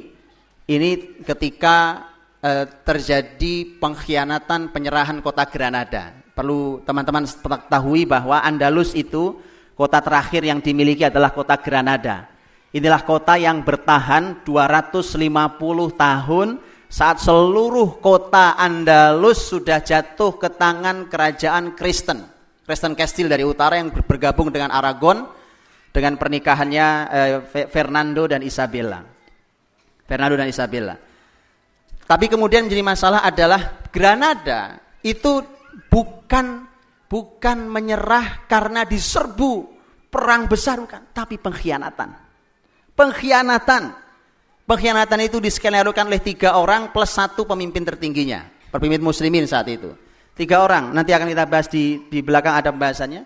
Ini 0.71 1.23
ketika 1.27 2.07
uh, 2.39 2.65
terjadi 2.87 3.83
pengkhianatan 3.83 4.71
penyerahan 4.71 5.19
kota 5.19 5.43
Granada. 5.51 6.24
Perlu 6.35 6.83
teman-teman 6.83 7.23
ketahui 7.31 8.03
bahwa 8.11 8.43
Andalus 8.43 8.91
itu 8.99 9.39
kota 9.79 10.03
terakhir 10.03 10.43
yang 10.43 10.59
dimiliki 10.59 11.07
adalah 11.07 11.31
kota 11.31 11.55
Granada. 11.63 12.27
Inilah 12.75 13.07
kota 13.07 13.39
yang 13.39 13.63
bertahan 13.63 14.43
250 14.43 15.15
tahun 15.95 16.49
saat 16.91 17.23
seluruh 17.23 18.03
kota 18.03 18.59
Andalus 18.59 19.47
sudah 19.47 19.79
jatuh 19.79 20.35
ke 20.35 20.51
tangan 20.59 21.07
kerajaan 21.07 21.79
Kristen. 21.79 22.27
Kristen 22.67 22.99
Castile 22.99 23.31
dari 23.31 23.47
utara 23.47 23.79
yang 23.79 23.95
bergabung 23.95 24.51
dengan 24.51 24.75
Aragon 24.75 25.31
dengan 25.95 26.19
pernikahannya 26.19 26.87
eh, 27.55 27.67
Fernando 27.71 28.27
dan 28.27 28.43
Isabella. 28.43 29.07
Fernando 30.03 30.35
dan 30.35 30.51
Isabella. 30.51 30.99
Tapi 32.05 32.27
kemudian 32.27 32.67
menjadi 32.67 32.83
masalah 32.83 33.23
adalah 33.23 33.87
Granada 33.95 34.83
itu 35.07 35.54
bukan 35.91 36.67
bukan 37.09 37.59
menyerah 37.71 38.47
karena 38.51 38.83
diserbu 38.83 39.71
perang 40.11 40.47
besar 40.47 40.81
bukan, 40.83 41.11
tapi 41.15 41.39
pengkhianatan. 41.39 42.11
Pengkhianatan 42.95 44.05
Pengkhianatan 44.65 45.21
itu 45.21 45.45
diskenarukan 45.45 46.09
oleh 46.09 46.25
tiga 46.25 46.57
orang 46.57 46.89
plus 46.89 47.13
satu 47.13 47.45
pemimpin 47.45 47.85
tertingginya. 47.85 48.49
Pemimpin 48.73 49.05
muslimin 49.05 49.45
saat 49.45 49.69
itu. 49.69 49.93
Tiga 50.33 50.65
orang, 50.65 50.91
nanti 50.97 51.13
akan 51.13 51.29
kita 51.29 51.45
bahas 51.45 51.69
di, 51.69 52.09
di 52.09 52.25
belakang 52.25 52.57
ada 52.57 52.73
pembahasannya. 52.73 53.23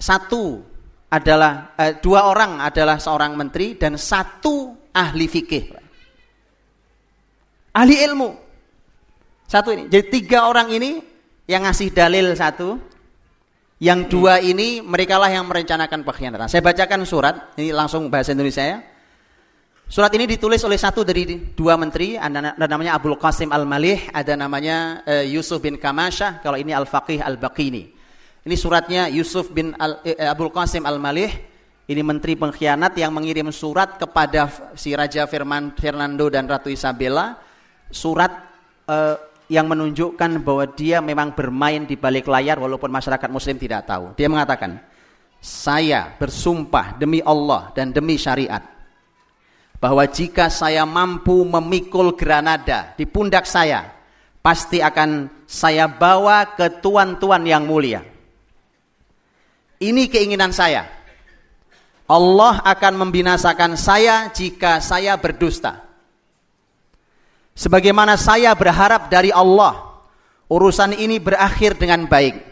Satu 0.00 0.64
adalah, 1.12 1.76
eh, 1.78 2.00
dua 2.00 2.26
orang 2.26 2.64
adalah 2.64 2.96
seorang 2.96 3.36
menteri 3.36 3.76
dan 3.76 4.00
satu 4.00 4.88
ahli 4.90 5.26
fikih. 5.28 5.64
Ahli 7.76 8.00
ilmu. 8.00 8.30
Satu 9.44 9.68
ini. 9.76 9.92
Jadi 9.92 10.04
tiga 10.10 10.48
orang 10.48 10.72
ini 10.72 10.96
yang 11.44 11.68
ngasih 11.68 11.92
dalil 11.92 12.32
satu, 12.32 12.80
yang 13.82 14.08
dua 14.08 14.40
ini 14.40 14.80
merekalah 14.80 15.28
yang 15.28 15.44
merencanakan 15.44 16.00
pengkhianatan. 16.06 16.48
Saya 16.48 16.64
bacakan 16.64 17.04
surat, 17.04 17.52
ini 17.60 17.74
langsung 17.74 18.08
bahasa 18.08 18.32
Indonesia 18.32 18.64
ya. 18.64 18.78
Surat 19.84 20.08
ini 20.16 20.24
ditulis 20.24 20.64
oleh 20.64 20.80
satu 20.80 21.04
dari 21.04 21.52
dua 21.52 21.76
menteri, 21.76 22.16
ada 22.16 22.56
namanya 22.56 22.96
Abdul 22.96 23.20
Qasim 23.20 23.52
Al-Malih, 23.52 24.08
ada 24.16 24.32
namanya 24.32 25.04
uh, 25.04 25.20
Yusuf 25.28 25.60
bin 25.60 25.76
Kamasyah, 25.76 26.40
kalau 26.40 26.56
ini 26.56 26.72
Al-Faqih 26.72 27.20
Al-Baqini. 27.20 27.92
Ini 28.48 28.56
suratnya 28.56 29.12
Yusuf 29.12 29.52
bin 29.52 29.76
Al, 29.76 30.00
uh, 30.00 30.32
Abdul 30.32 30.48
Qasim 30.48 30.88
Al-Malih, 30.88 31.28
ini 31.84 32.00
menteri 32.00 32.32
pengkhianat 32.32 32.96
yang 32.96 33.12
mengirim 33.12 33.52
surat 33.52 34.00
kepada 34.00 34.48
si 34.72 34.96
Raja 34.96 35.28
Firman, 35.28 35.76
Fernando 35.76 36.32
dan 36.32 36.48
Ratu 36.48 36.72
Isabella, 36.72 37.36
surat 37.92 38.32
uh, 38.88 39.20
yang 39.54 39.70
menunjukkan 39.70 40.42
bahwa 40.42 40.66
dia 40.74 40.98
memang 40.98 41.30
bermain 41.38 41.86
di 41.86 41.94
balik 41.94 42.26
layar 42.26 42.58
walaupun 42.58 42.90
masyarakat 42.90 43.30
muslim 43.30 43.54
tidak 43.54 43.86
tahu. 43.86 44.18
Dia 44.18 44.26
mengatakan, 44.26 44.82
saya 45.38 46.10
bersumpah 46.18 46.98
demi 46.98 47.22
Allah 47.22 47.70
dan 47.70 47.94
demi 47.94 48.18
syariat 48.18 48.74
bahwa 49.78 50.02
jika 50.08 50.48
saya 50.48 50.88
mampu 50.88 51.44
memikul 51.44 52.16
Granada 52.16 52.96
di 52.96 53.04
pundak 53.04 53.44
saya, 53.44 53.92
pasti 54.40 54.80
akan 54.80 55.44
saya 55.44 55.84
bawa 55.86 56.56
ke 56.56 56.80
tuan-tuan 56.80 57.44
yang 57.44 57.68
mulia. 57.68 58.00
Ini 59.84 60.08
keinginan 60.08 60.56
saya. 60.56 60.88
Allah 62.08 62.64
akan 62.64 63.04
membinasakan 63.04 63.76
saya 63.76 64.32
jika 64.32 64.80
saya 64.80 65.16
berdusta. 65.20 65.84
Sebagaimana 67.54 68.18
saya 68.18 68.50
berharap 68.58 69.06
dari 69.06 69.30
Allah, 69.30 70.02
urusan 70.50 70.98
ini 70.98 71.22
berakhir 71.22 71.78
dengan 71.78 72.10
baik. 72.10 72.42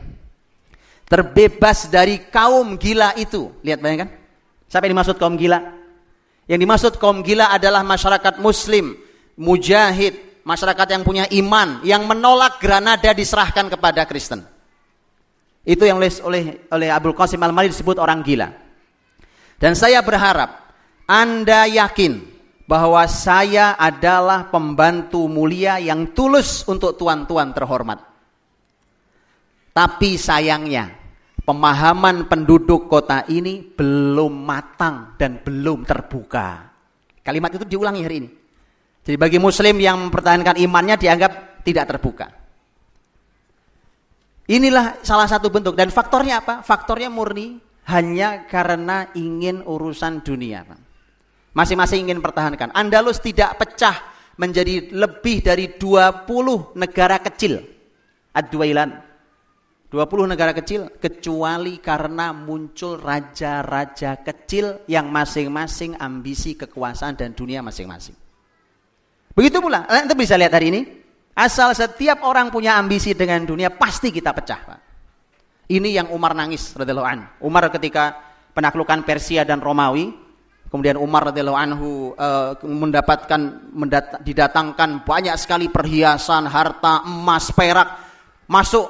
Terbebas 1.11 1.91
dari 1.91 2.23
kaum 2.31 2.79
gila 2.79 3.13
itu. 3.19 3.51
Lihat 3.67 3.83
bayangkan. 3.83 4.09
Siapa 4.71 4.89
yang 4.89 4.97
dimaksud 4.97 5.19
kaum 5.19 5.37
gila? 5.37 5.61
Yang 6.49 6.61
dimaksud 6.65 6.93
kaum 6.97 7.21
gila 7.21 7.53
adalah 7.53 7.85
masyarakat 7.85 8.41
muslim, 8.41 8.97
mujahid, 9.37 10.41
masyarakat 10.47 10.87
yang 10.89 11.03
punya 11.05 11.29
iman, 11.29 11.85
yang 11.85 12.09
menolak 12.09 12.57
Granada 12.63 13.13
diserahkan 13.13 13.69
kepada 13.69 14.09
Kristen. 14.09 14.41
Itu 15.63 15.87
yang 15.87 16.03
oleh 16.03 16.11
oleh, 16.27 16.45
oleh 16.73 16.89
Abdul 16.91 17.15
Qasim 17.15 17.39
Al-Mali 17.39 17.71
disebut 17.71 18.01
orang 18.01 18.25
gila. 18.25 18.49
Dan 19.61 19.79
saya 19.79 20.03
berharap 20.03 20.75
Anda 21.07 21.71
yakin 21.71 22.32
bahwa 22.73 23.05
saya 23.05 23.77
adalah 23.77 24.49
pembantu 24.49 25.29
mulia 25.29 25.77
yang 25.77 26.17
tulus 26.17 26.65
untuk 26.65 26.97
tuan-tuan 26.97 27.53
terhormat. 27.53 28.01
Tapi 29.77 30.17
sayangnya 30.17 30.89
pemahaman 31.45 32.33
penduduk 32.33 32.89
kota 32.89 33.29
ini 33.29 33.61
belum 33.61 34.33
matang 34.49 35.21
dan 35.21 35.45
belum 35.45 35.85
terbuka. 35.85 36.73
Kalimat 37.21 37.53
itu 37.61 37.69
diulangi 37.69 38.01
hari 38.01 38.17
ini. 38.25 38.31
Jadi 39.05 39.17
bagi 39.21 39.37
muslim 39.37 39.77
yang 39.77 40.09
mempertahankan 40.09 40.57
imannya 40.57 40.97
dianggap 40.97 41.61
tidak 41.69 41.93
terbuka. 41.93 42.33
Inilah 44.49 45.05
salah 45.05 45.29
satu 45.29 45.53
bentuk 45.53 45.77
dan 45.77 45.93
faktornya 45.93 46.41
apa? 46.41 46.65
Faktornya 46.65 47.13
murni 47.13 47.61
hanya 47.85 48.49
karena 48.49 49.13
ingin 49.13 49.61
urusan 49.61 50.25
dunia. 50.25 50.65
Masing-masing 51.53 52.09
ingin 52.09 52.25
pertahankan. 52.25 52.73
Andalus 52.73 53.21
tidak 53.21 53.61
pecah 53.61 54.01
menjadi 54.41 54.89
lebih 54.93 55.45
dari 55.45 55.77
20 55.77 56.77
negara 56.81 57.21
kecil. 57.21 57.61
Ad-Duailan 58.33 59.13
20 59.93 60.25
negara 60.25 60.57
kecil 60.57 60.89
kecuali 60.97 61.77
karena 61.77 62.33
muncul 62.33 62.97
raja-raja 62.97 64.25
kecil 64.25 64.89
yang 64.89 65.13
masing-masing 65.13 66.01
ambisi 66.01 66.57
kekuasaan 66.57 67.13
dan 67.21 67.37
dunia 67.37 67.61
masing-masing. 67.61 68.17
Begitu 69.37 69.61
pula, 69.61 69.85
Anda 69.85 70.17
bisa 70.17 70.41
lihat 70.41 70.57
hari 70.57 70.73
ini, 70.73 70.81
asal 71.37 71.77
setiap 71.77 72.25
orang 72.25 72.49
punya 72.49 72.81
ambisi 72.81 73.13
dengan 73.13 73.45
dunia 73.45 73.69
pasti 73.69 74.09
kita 74.09 74.33
pecah, 74.33 74.61
Pak. 74.65 74.81
Ini 75.69 76.01
yang 76.01 76.09
Umar 76.09 76.33
nangis 76.33 76.73
radhiyallahu. 76.73 77.45
Umar 77.45 77.69
ketika 77.69 78.17
penaklukan 78.57 79.05
Persia 79.05 79.45
dan 79.45 79.61
Romawi, 79.61 80.09
Kemudian 80.73 80.97
Umar 80.97 81.29
radhiyallahu 81.29 81.61
anhu 81.61 82.17
uh, 82.17 82.57
mendapatkan 82.65 83.61
didatangkan 84.25 85.05
banyak 85.05 85.37
sekali 85.37 85.69
perhiasan, 85.69 86.49
harta, 86.49 87.05
emas, 87.05 87.53
perak 87.53 88.01
masuk 88.49 88.89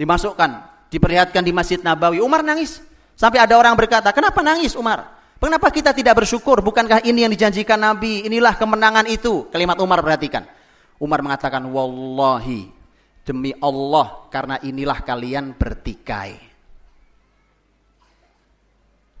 dimasukkan, 0.00 0.50
diperlihatkan 0.88 1.44
di 1.44 1.52
Masjid 1.52 1.76
Nabawi. 1.84 2.24
Umar 2.24 2.40
nangis. 2.40 2.80
Sampai 3.12 3.44
ada 3.44 3.60
orang 3.60 3.76
berkata, 3.76 4.08
"Kenapa 4.16 4.40
nangis 4.40 4.72
Umar? 4.72 5.20
Kenapa 5.36 5.68
kita 5.68 5.92
tidak 5.92 6.24
bersyukur? 6.24 6.64
Bukankah 6.64 7.04
ini 7.04 7.28
yang 7.28 7.32
dijanjikan 7.36 7.76
Nabi? 7.76 8.24
Inilah 8.24 8.56
kemenangan 8.56 9.04
itu." 9.04 9.52
Kalimat 9.52 9.76
Umar 9.84 10.00
perhatikan. 10.00 10.48
Umar 10.96 11.20
mengatakan, 11.20 11.60
"Wallahi, 11.68 12.72
demi 13.20 13.52
Allah, 13.60 14.32
karena 14.32 14.56
inilah 14.64 15.04
kalian 15.04 15.52
bertikai." 15.52 16.40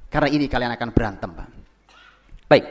Karena 0.08 0.28
ini 0.32 0.48
kalian 0.48 0.72
akan 0.72 0.88
berantem, 0.88 1.30
Pak. 1.36 1.57
Baik. 2.48 2.64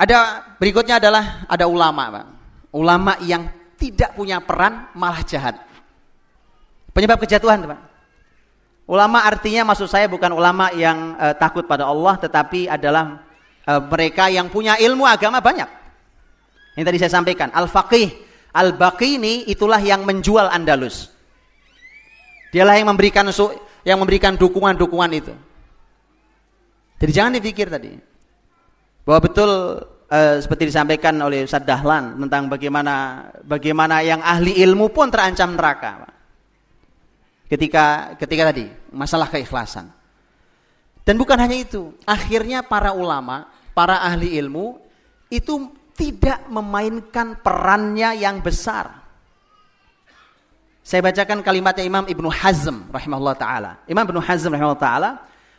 Ada 0.00 0.42
berikutnya 0.56 0.96
adalah 0.98 1.44
ada 1.46 1.68
ulama, 1.68 2.02
Pak. 2.10 2.26
Ulama 2.74 3.12
yang 3.22 3.46
tidak 3.76 4.16
punya 4.16 4.40
peran 4.40 4.88
malah 4.96 5.20
jahat. 5.22 5.60
Penyebab 6.96 7.20
kejatuhan, 7.22 7.68
Pak. 7.68 7.80
Ulama 8.84 9.24
artinya 9.24 9.64
maksud 9.72 9.88
saya 9.88 10.08
bukan 10.08 10.32
ulama 10.32 10.68
yang 10.76 11.16
uh, 11.16 11.32
takut 11.32 11.64
pada 11.64 11.88
Allah 11.88 12.20
tetapi 12.20 12.68
adalah 12.68 13.24
uh, 13.64 13.80
mereka 13.80 14.28
yang 14.28 14.52
punya 14.52 14.76
ilmu 14.76 15.08
agama 15.08 15.40
banyak. 15.40 15.68
Yang 16.76 16.84
tadi 16.84 16.98
saya 17.00 17.12
sampaikan, 17.16 17.48
al-faqih, 17.54 18.12
al-baqini 18.52 19.48
itulah 19.48 19.80
yang 19.80 20.04
menjual 20.04 20.52
Andalus. 20.52 21.08
Dialah 22.52 22.76
yang 22.76 22.92
memberikan 22.92 23.24
yang 23.88 23.98
memberikan 24.00 24.36
dukungan-dukungan 24.36 25.10
itu. 25.16 25.32
Jadi 27.00 27.12
jangan 27.12 27.32
dipikir 27.40 27.72
tadi 27.72 28.13
bahwa 29.04 29.20
betul 29.20 29.50
uh, 30.08 30.36
seperti 30.40 30.72
disampaikan 30.72 31.14
oleh 31.20 31.44
Ustaz 31.44 31.62
Dahlan 31.62 32.16
tentang 32.26 32.48
bagaimana 32.48 32.94
bagaimana 33.44 34.00
yang 34.00 34.24
ahli 34.24 34.56
ilmu 34.64 34.90
pun 34.90 35.12
terancam 35.12 35.54
neraka. 35.54 36.08
Ketika 37.44 38.16
ketika 38.16 38.50
tadi 38.50 38.66
masalah 38.90 39.28
keikhlasan. 39.28 39.92
Dan 41.04 41.20
bukan 41.20 41.36
hanya 41.36 41.60
itu, 41.60 41.92
akhirnya 42.08 42.64
para 42.64 42.96
ulama, 42.96 43.44
para 43.76 44.00
ahli 44.00 44.40
ilmu 44.40 44.80
itu 45.28 45.68
tidak 45.92 46.48
memainkan 46.48 47.36
perannya 47.44 48.16
yang 48.16 48.40
besar. 48.40 49.04
Saya 50.80 51.04
bacakan 51.04 51.44
kalimatnya 51.44 51.84
Imam 51.84 52.04
Ibnu 52.08 52.28
Hazm 52.32 52.88
rahimahullah 52.88 53.36
taala. 53.36 53.72
Imam 53.84 54.04
Ibnu 54.04 54.20
Hazm 54.20 54.52
rahimahullah 54.52 54.80
taala 54.80 55.10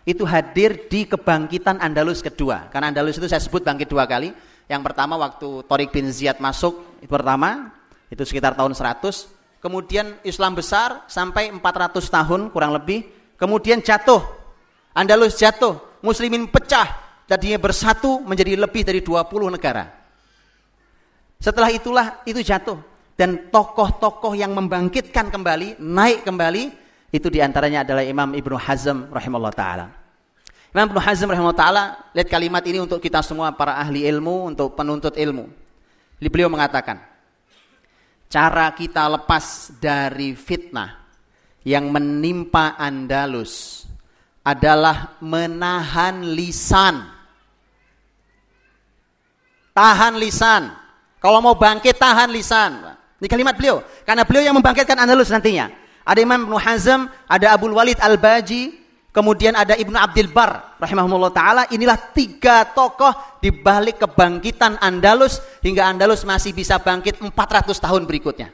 itu 0.06 0.22
hadir 0.22 0.86
di 0.86 1.10
kebangkitan 1.10 1.82
Andalus 1.82 2.22
kedua. 2.22 2.70
Karena 2.70 2.94
Andalus 2.94 3.18
itu 3.18 3.26
saya 3.26 3.42
sebut 3.42 3.66
bangkit 3.66 3.90
dua 3.90 4.06
kali. 4.06 4.30
Yang 4.70 4.82
pertama 4.86 5.18
waktu 5.18 5.66
Torik 5.66 5.90
bin 5.90 6.14
Ziyad 6.14 6.38
masuk, 6.38 7.02
itu 7.02 7.10
pertama, 7.10 7.74
itu 8.10 8.22
sekitar 8.22 8.54
tahun 8.54 8.78
100. 8.78 9.62
Kemudian 9.62 10.22
Islam 10.22 10.54
besar 10.54 11.10
sampai 11.10 11.50
400 11.50 12.06
tahun 12.06 12.54
kurang 12.54 12.78
lebih. 12.78 13.02
Kemudian 13.36 13.82
jatuh, 13.82 14.22
Andalus 14.94 15.42
jatuh, 15.42 15.82
muslimin 16.06 16.46
pecah. 16.48 17.02
Tadinya 17.26 17.58
bersatu 17.58 18.22
menjadi 18.22 18.54
lebih 18.54 18.86
dari 18.86 19.02
20 19.02 19.58
negara. 19.58 19.90
Setelah 21.42 21.74
itulah 21.74 22.22
itu 22.30 22.46
jatuh. 22.46 22.78
Dan 23.18 23.50
tokoh-tokoh 23.50 24.38
yang 24.38 24.54
membangkitkan 24.54 25.34
kembali, 25.34 25.82
naik 25.82 26.28
kembali, 26.28 26.85
itu 27.14 27.28
di 27.30 27.40
antaranya 27.42 27.86
adalah 27.86 28.04
Imam 28.06 28.34
Ibnu 28.34 28.56
Hazm 28.58 29.10
rahimahullah 29.14 29.56
taala. 29.56 29.86
Imam 30.76 30.92
Ibnu 30.92 31.00
Hazm 31.00 31.28
rahimahullah 31.32 31.62
taala, 31.62 31.84
lihat 32.12 32.28
kalimat 32.28 32.64
ini 32.68 32.84
untuk 32.84 33.00
kita 33.00 33.24
semua 33.24 33.54
para 33.56 33.80
ahli 33.80 34.04
ilmu, 34.04 34.52
untuk 34.52 34.76
penuntut 34.76 35.16
ilmu. 35.16 35.48
Beliau 36.20 36.50
mengatakan, 36.52 37.00
cara 38.28 38.72
kita 38.74 39.08
lepas 39.08 39.76
dari 39.78 40.36
fitnah 40.36 41.06
yang 41.64 41.88
menimpa 41.94 42.76
Andalus 42.76 43.86
adalah 44.46 45.18
menahan 45.24 46.22
lisan. 46.34 47.02
Tahan 49.76 50.14
lisan. 50.22 50.72
Kalau 51.20 51.42
mau 51.42 51.58
bangkit 51.58 51.98
tahan 51.98 52.30
lisan. 52.32 52.96
Ini 53.20 53.28
kalimat 53.32 53.58
beliau. 53.58 53.82
Karena 54.06 54.24
beliau 54.24 54.46
yang 54.46 54.56
membangkitkan 54.56 54.96
Andalus 54.96 55.34
nantinya. 55.34 55.85
Ada 56.06 56.22
Imam 56.22 56.46
Ibnu 56.46 56.58
Hazm, 56.62 57.10
ada 57.26 57.58
Abu 57.58 57.74
Walid 57.74 57.98
Al-Baji, 57.98 58.78
kemudian 59.10 59.58
ada 59.58 59.74
Ibnu 59.74 59.98
Abdul 59.98 60.30
Bar 60.30 60.78
rahimahullah 60.78 61.34
taala. 61.34 61.64
Inilah 61.74 61.98
tiga 62.14 62.62
tokoh 62.70 63.42
di 63.42 63.50
balik 63.50 64.06
kebangkitan 64.06 64.78
Andalus 64.78 65.42
hingga 65.66 65.90
Andalus 65.90 66.22
masih 66.22 66.54
bisa 66.54 66.78
bangkit 66.78 67.18
400 67.26 67.34
tahun 67.74 68.06
berikutnya. 68.06 68.54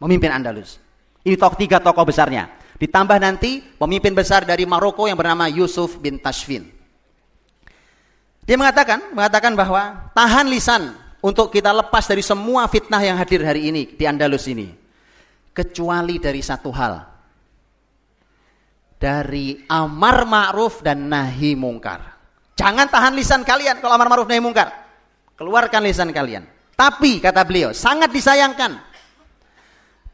Memimpin 0.00 0.32
Andalus. 0.32 0.80
Ini 1.20 1.36
tokoh 1.36 1.60
tiga 1.60 1.84
tokoh 1.84 2.08
besarnya. 2.08 2.48
Ditambah 2.80 3.20
nanti 3.20 3.60
pemimpin 3.76 4.16
besar 4.16 4.48
dari 4.48 4.64
Maroko 4.64 5.04
yang 5.04 5.20
bernama 5.20 5.44
Yusuf 5.52 6.00
bin 6.00 6.16
Tashfin. 6.16 6.64
Dia 8.44 8.56
mengatakan, 8.56 9.12
mengatakan 9.12 9.52
bahwa 9.52 10.12
tahan 10.16 10.48
lisan 10.48 10.96
untuk 11.20 11.52
kita 11.52 11.76
lepas 11.76 12.08
dari 12.08 12.24
semua 12.24 12.68
fitnah 12.72 13.00
yang 13.04 13.16
hadir 13.20 13.44
hari 13.44 13.68
ini 13.68 13.88
di 13.96 14.04
Andalus 14.04 14.48
ini 14.48 14.83
kecuali 15.54 16.18
dari 16.18 16.42
satu 16.42 16.70
hal. 16.74 16.94
Dari 18.98 19.62
amar 19.70 20.26
ma'ruf 20.26 20.82
dan 20.82 21.06
nahi 21.06 21.54
mungkar. 21.54 22.02
Jangan 22.58 22.90
tahan 22.90 23.14
lisan 23.14 23.46
kalian 23.46 23.78
kalau 23.78 23.94
amar 23.94 24.10
ma'ruf 24.10 24.26
nahi 24.26 24.42
mungkar. 24.42 24.68
Keluarkan 25.38 25.82
lisan 25.86 26.10
kalian. 26.10 26.44
Tapi 26.74 27.22
kata 27.22 27.46
beliau, 27.46 27.70
sangat 27.70 28.10
disayangkan. 28.10 28.82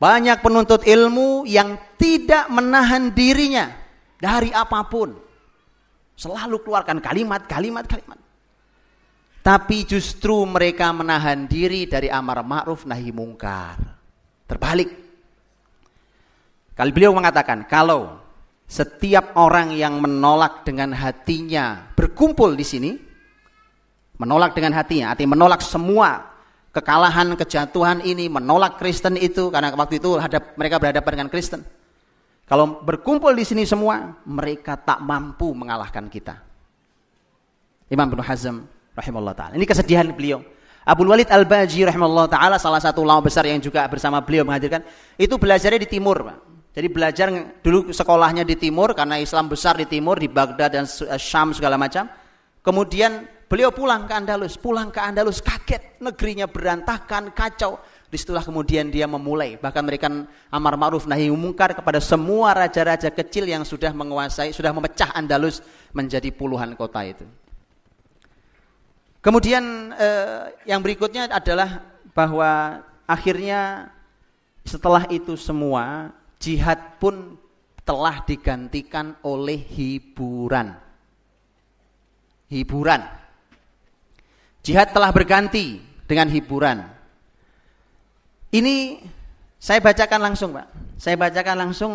Banyak 0.00 0.40
penuntut 0.40 0.84
ilmu 0.84 1.44
yang 1.44 1.76
tidak 1.96 2.48
menahan 2.48 3.12
dirinya 3.12 3.68
dari 4.16 4.52
apa 4.52 4.84
pun. 4.88 5.12
Selalu 6.16 6.60
keluarkan 6.64 7.00
kalimat, 7.00 7.44
kalimat, 7.48 7.84
kalimat. 7.88 8.20
Tapi 9.40 9.88
justru 9.88 10.44
mereka 10.44 10.92
menahan 10.92 11.48
diri 11.48 11.88
dari 11.88 12.12
amar 12.12 12.44
ma'ruf 12.44 12.84
nahi 12.84 13.08
mungkar. 13.08 13.76
Terbalik. 14.44 15.09
Kali 16.80 16.96
beliau 16.96 17.12
mengatakan, 17.12 17.68
kalau 17.68 18.16
setiap 18.64 19.36
orang 19.36 19.76
yang 19.76 20.00
menolak 20.00 20.64
dengan 20.64 20.96
hatinya 20.96 21.92
berkumpul 21.92 22.56
di 22.56 22.64
sini, 22.64 22.96
menolak 24.16 24.56
dengan 24.56 24.72
hatinya, 24.72 25.12
artinya 25.12 25.36
menolak 25.36 25.60
semua 25.60 26.24
kekalahan, 26.72 27.36
kejatuhan 27.36 28.00
ini, 28.00 28.32
menolak 28.32 28.80
Kristen 28.80 29.20
itu, 29.20 29.52
karena 29.52 29.76
waktu 29.76 30.00
itu 30.00 30.16
hadap, 30.16 30.56
mereka 30.56 30.80
berhadapan 30.80 31.12
dengan 31.20 31.28
Kristen. 31.28 31.60
Kalau 32.48 32.80
berkumpul 32.80 33.36
di 33.36 33.44
sini 33.44 33.68
semua, 33.68 34.16
mereka 34.24 34.80
tak 34.80 35.04
mampu 35.04 35.52
mengalahkan 35.52 36.08
kita. 36.08 36.40
Imam 37.92 38.08
bin 38.08 38.24
Hazm 38.24 38.64
rahimahullah 38.96 39.36
ta'ala. 39.36 39.52
Ini 39.52 39.68
kesedihan 39.68 40.08
beliau. 40.16 40.40
Abu 40.88 41.04
Walid 41.04 41.28
Al-Baji 41.28 41.84
rahimahullah 41.84 42.32
ta'ala, 42.32 42.56
salah 42.56 42.80
satu 42.80 43.04
ulama 43.04 43.20
besar 43.20 43.44
yang 43.44 43.60
juga 43.60 43.84
bersama 43.84 44.16
beliau 44.24 44.48
menghadirkan, 44.48 44.80
itu 45.20 45.36
belajarnya 45.36 45.84
di 45.84 45.90
timur. 46.00 46.48
Jadi 46.70 46.86
belajar 46.86 47.26
dulu 47.58 47.90
sekolahnya 47.90 48.46
di 48.46 48.54
timur 48.54 48.94
karena 48.94 49.18
Islam 49.18 49.50
besar 49.50 49.74
di 49.74 49.90
timur 49.90 50.22
di 50.22 50.30
Baghdad 50.30 50.70
dan 50.70 50.86
eh, 50.86 51.18
Syam 51.18 51.50
segala 51.50 51.74
macam. 51.74 52.06
Kemudian 52.62 53.26
beliau 53.50 53.74
pulang 53.74 54.06
ke 54.06 54.14
Andalus, 54.14 54.54
pulang 54.54 54.94
ke 54.94 55.02
Andalus 55.02 55.42
kaget 55.42 55.98
negerinya 55.98 56.46
berantakan, 56.46 57.34
kacau. 57.34 57.82
Di 58.10 58.18
situlah 58.18 58.42
kemudian 58.42 58.90
dia 58.90 59.06
memulai 59.06 59.54
bahkan 59.54 59.86
memberikan 59.86 60.26
amar 60.50 60.74
ma'ruf 60.74 61.06
nahi 61.06 61.30
mungkar 61.30 61.78
kepada 61.78 62.02
semua 62.02 62.50
raja-raja 62.54 63.06
kecil 63.10 63.46
yang 63.46 63.62
sudah 63.62 63.90
menguasai, 63.94 64.50
sudah 64.54 64.70
memecah 64.70 65.14
Andalus 65.14 65.62
menjadi 65.94 66.30
puluhan 66.30 66.74
kota 66.78 67.02
itu. 67.06 67.26
Kemudian 69.22 69.94
eh, 69.94 70.54
yang 70.70 70.82
berikutnya 70.82 71.30
adalah 71.30 71.82
bahwa 72.14 72.82
akhirnya 73.06 73.90
setelah 74.66 75.06
itu 75.10 75.34
semua 75.34 76.14
jihad 76.40 76.96
pun 76.96 77.36
telah 77.84 78.24
digantikan 78.24 79.14
oleh 79.22 79.60
hiburan. 79.60 80.72
Hiburan. 82.48 83.00
Jihad 84.64 84.90
telah 84.90 85.12
berganti 85.12 85.78
dengan 86.08 86.26
hiburan. 86.32 86.82
Ini 88.50 88.98
saya 89.60 89.78
bacakan 89.78 90.20
langsung, 90.32 90.56
Pak. 90.56 90.66
Saya 90.98 91.14
bacakan 91.14 91.56
langsung 91.68 91.92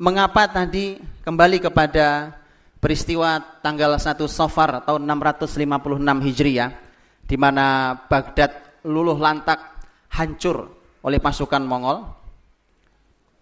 mengapa 0.00 0.50
tadi 0.50 0.98
kembali 1.22 1.62
kepada 1.62 2.34
peristiwa 2.82 3.38
tanggal 3.62 3.96
1 3.96 4.18
Safar 4.26 4.82
tahun 4.82 5.06
656 5.06 6.26
Hijriah 6.26 6.70
di 7.24 7.36
mana 7.38 7.96
Baghdad 7.96 8.82
luluh 8.84 9.16
lantak 9.16 9.80
hancur 10.12 10.68
oleh 11.00 11.16
pasukan 11.22 11.64
Mongol 11.64 12.23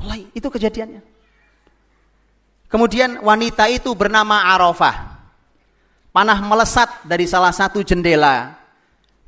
Mulai, 0.03 0.27
itu 0.35 0.51
kejadiannya. 0.51 1.03
Kemudian 2.67 3.23
wanita 3.23 3.71
itu 3.71 3.95
bernama 3.95 4.51
Arafah. 4.51 5.23
Panah 6.13 6.41
melesat 6.45 7.07
dari 7.09 7.25
salah 7.25 7.55
satu 7.55 7.81
jendela, 7.81 8.53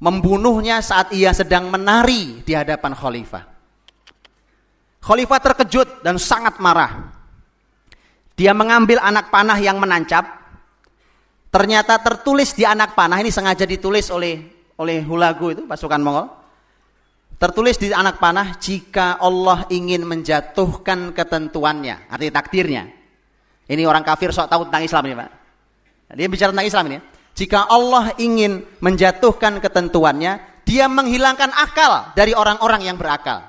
membunuhnya 0.02 0.84
saat 0.84 1.14
ia 1.16 1.32
sedang 1.32 1.72
menari 1.72 2.44
di 2.44 2.52
hadapan 2.52 2.92
khalifah. 2.92 3.44
Khalifah 5.00 5.40
terkejut 5.40 6.00
dan 6.04 6.16
sangat 6.16 6.60
marah. 6.60 7.12
Dia 8.34 8.56
mengambil 8.56 8.98
anak 9.00 9.30
panah 9.30 9.56
yang 9.60 9.78
menancap. 9.78 10.24
Ternyata 11.54 12.02
tertulis 12.02 12.50
di 12.56 12.66
anak 12.66 12.98
panah 12.98 13.22
ini 13.22 13.30
sengaja 13.30 13.62
ditulis 13.62 14.10
oleh 14.10 14.42
oleh 14.74 14.98
Hulagu 15.06 15.54
itu 15.54 15.62
pasukan 15.68 16.00
Mongol. 16.02 16.26
Tertulis 17.34 17.76
di 17.76 17.90
anak 17.90 18.22
panah 18.22 18.54
jika 18.56 19.18
Allah 19.18 19.66
ingin 19.68 20.06
menjatuhkan 20.06 21.10
ketentuannya, 21.10 22.06
arti 22.06 22.30
takdirnya. 22.30 22.86
Ini 23.66 23.82
orang 23.84 24.06
kafir 24.06 24.30
sok 24.30 24.46
tahu 24.46 24.70
tentang 24.70 24.84
Islam 24.86 25.02
ini, 25.10 25.14
Pak. 25.18 25.30
Dia 26.14 26.28
bicara 26.30 26.50
tentang 26.54 26.68
Islam 26.68 26.84
ini. 26.94 26.98
Jika 27.34 27.66
Allah 27.66 28.14
ingin 28.22 28.62
menjatuhkan 28.78 29.58
ketentuannya, 29.58 30.62
dia 30.62 30.86
menghilangkan 30.86 31.50
akal 31.50 32.14
dari 32.14 32.32
orang-orang 32.32 32.86
yang 32.86 32.96
berakal. 32.96 33.42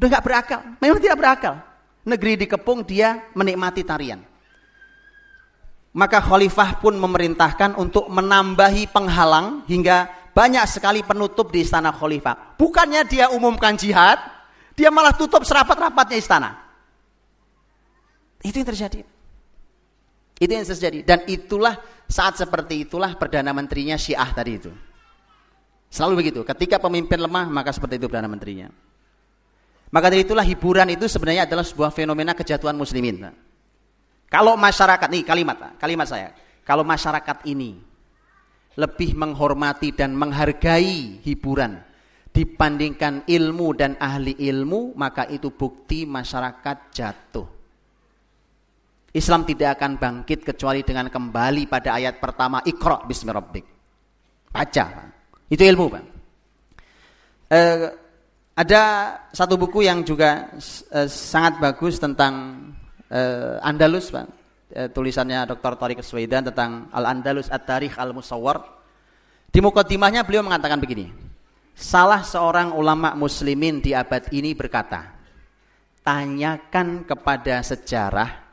Udah 0.00 0.08
nggak 0.16 0.24
berakal, 0.24 0.60
memang 0.80 1.00
tidak 1.04 1.18
berakal. 1.20 1.54
Negeri 2.08 2.32
dikepung 2.40 2.88
dia 2.88 3.28
menikmati 3.36 3.84
tarian. 3.84 4.24
Maka 5.92 6.22
khalifah 6.22 6.80
pun 6.80 6.96
memerintahkan 6.96 7.76
untuk 7.76 8.08
menambahi 8.08 8.88
penghalang 8.88 9.66
hingga 9.68 10.08
banyak 10.30 10.64
sekali 10.70 11.02
penutup 11.02 11.50
di 11.50 11.66
istana 11.66 11.90
khalifah. 11.90 12.54
Bukannya 12.56 13.02
dia 13.06 13.28
umumkan 13.30 13.74
jihad, 13.74 14.18
dia 14.78 14.88
malah 14.88 15.14
tutup 15.14 15.42
serapat-rapatnya 15.42 16.16
istana. 16.16 16.50
Itu 18.40 18.62
yang 18.62 18.68
terjadi. 18.72 19.00
Itu 20.40 20.50
yang 20.50 20.64
terjadi. 20.64 20.98
Dan 21.04 21.18
itulah 21.28 21.76
saat 22.08 22.40
seperti 22.40 22.88
itulah 22.88 23.12
Perdana 23.18 23.52
Menterinya 23.52 24.00
Syiah 24.00 24.30
tadi 24.32 24.56
itu. 24.56 24.72
Selalu 25.90 26.24
begitu. 26.24 26.40
Ketika 26.46 26.80
pemimpin 26.80 27.20
lemah, 27.20 27.50
maka 27.50 27.74
seperti 27.74 28.00
itu 28.00 28.06
Perdana 28.08 28.30
Menterinya. 28.30 28.70
Maka 29.90 30.06
dari 30.06 30.22
itulah 30.22 30.46
hiburan 30.46 30.86
itu 30.94 31.10
sebenarnya 31.10 31.50
adalah 31.50 31.66
sebuah 31.66 31.90
fenomena 31.90 32.30
kejatuhan 32.30 32.78
muslimin. 32.78 33.26
Kalau 34.30 34.54
masyarakat, 34.54 35.10
nih 35.10 35.26
kalimat, 35.26 35.74
kalimat 35.82 36.06
saya. 36.06 36.30
Kalau 36.62 36.86
masyarakat 36.86 37.42
ini 37.50 37.89
lebih 38.80 39.12
menghormati 39.12 39.92
dan 39.92 40.16
menghargai 40.16 41.20
hiburan 41.20 41.76
dibandingkan 42.30 43.28
ilmu 43.28 43.68
dan 43.76 44.00
ahli 44.00 44.38
ilmu, 44.40 44.96
maka 44.96 45.28
itu 45.28 45.52
bukti 45.52 46.08
masyarakat 46.08 46.76
jatuh. 46.94 47.46
Islam 49.10 49.42
tidak 49.42 49.76
akan 49.76 49.98
bangkit 49.98 50.46
kecuali 50.46 50.86
dengan 50.86 51.10
kembali 51.10 51.66
pada 51.66 51.98
ayat 51.98 52.22
pertama 52.22 52.62
Iqra 52.62 53.02
bismi 53.02 53.30
rabbik. 53.34 53.66
Baca. 54.54 54.84
Itu 55.50 55.62
ilmu, 55.66 55.84
Pak. 55.90 56.04
Eh, 57.50 57.90
ada 58.54 58.82
satu 59.34 59.58
buku 59.58 59.82
yang 59.82 60.06
juga 60.06 60.54
eh, 60.94 61.10
sangat 61.10 61.58
bagus 61.58 61.98
tentang 61.98 62.62
eh, 63.10 63.58
Andalus, 63.66 64.14
Pak. 64.14 64.39
Eh, 64.70 64.86
tulisannya 64.86 65.50
Dr. 65.50 65.74
Tariq 65.74 65.98
Swaidan 66.02 66.46
tentang 66.46 66.86
Al-Andalus 66.94 67.50
At-Tarikh 67.50 67.98
Al-Musawwar. 67.98 68.62
Di 69.50 69.58
mukadimahnya 69.58 70.22
beliau 70.22 70.46
mengatakan 70.46 70.78
begini. 70.78 71.10
Salah 71.74 72.22
seorang 72.22 72.76
ulama 72.78 73.18
muslimin 73.18 73.82
di 73.82 73.96
abad 73.96 74.30
ini 74.30 74.54
berkata, 74.54 75.10
tanyakan 76.06 77.02
kepada 77.02 77.58
sejarah 77.66 78.50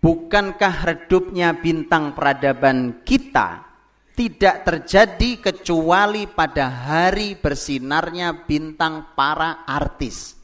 Bukankah 0.00 0.74
redupnya 0.88 1.52
bintang 1.52 2.16
peradaban 2.16 3.04
kita 3.04 3.68
tidak 4.16 4.64
terjadi 4.64 5.52
kecuali 5.52 6.24
pada 6.24 6.72
hari 6.72 7.36
bersinarnya 7.36 8.32
bintang 8.48 9.12
para 9.12 9.68
artis? 9.68 10.40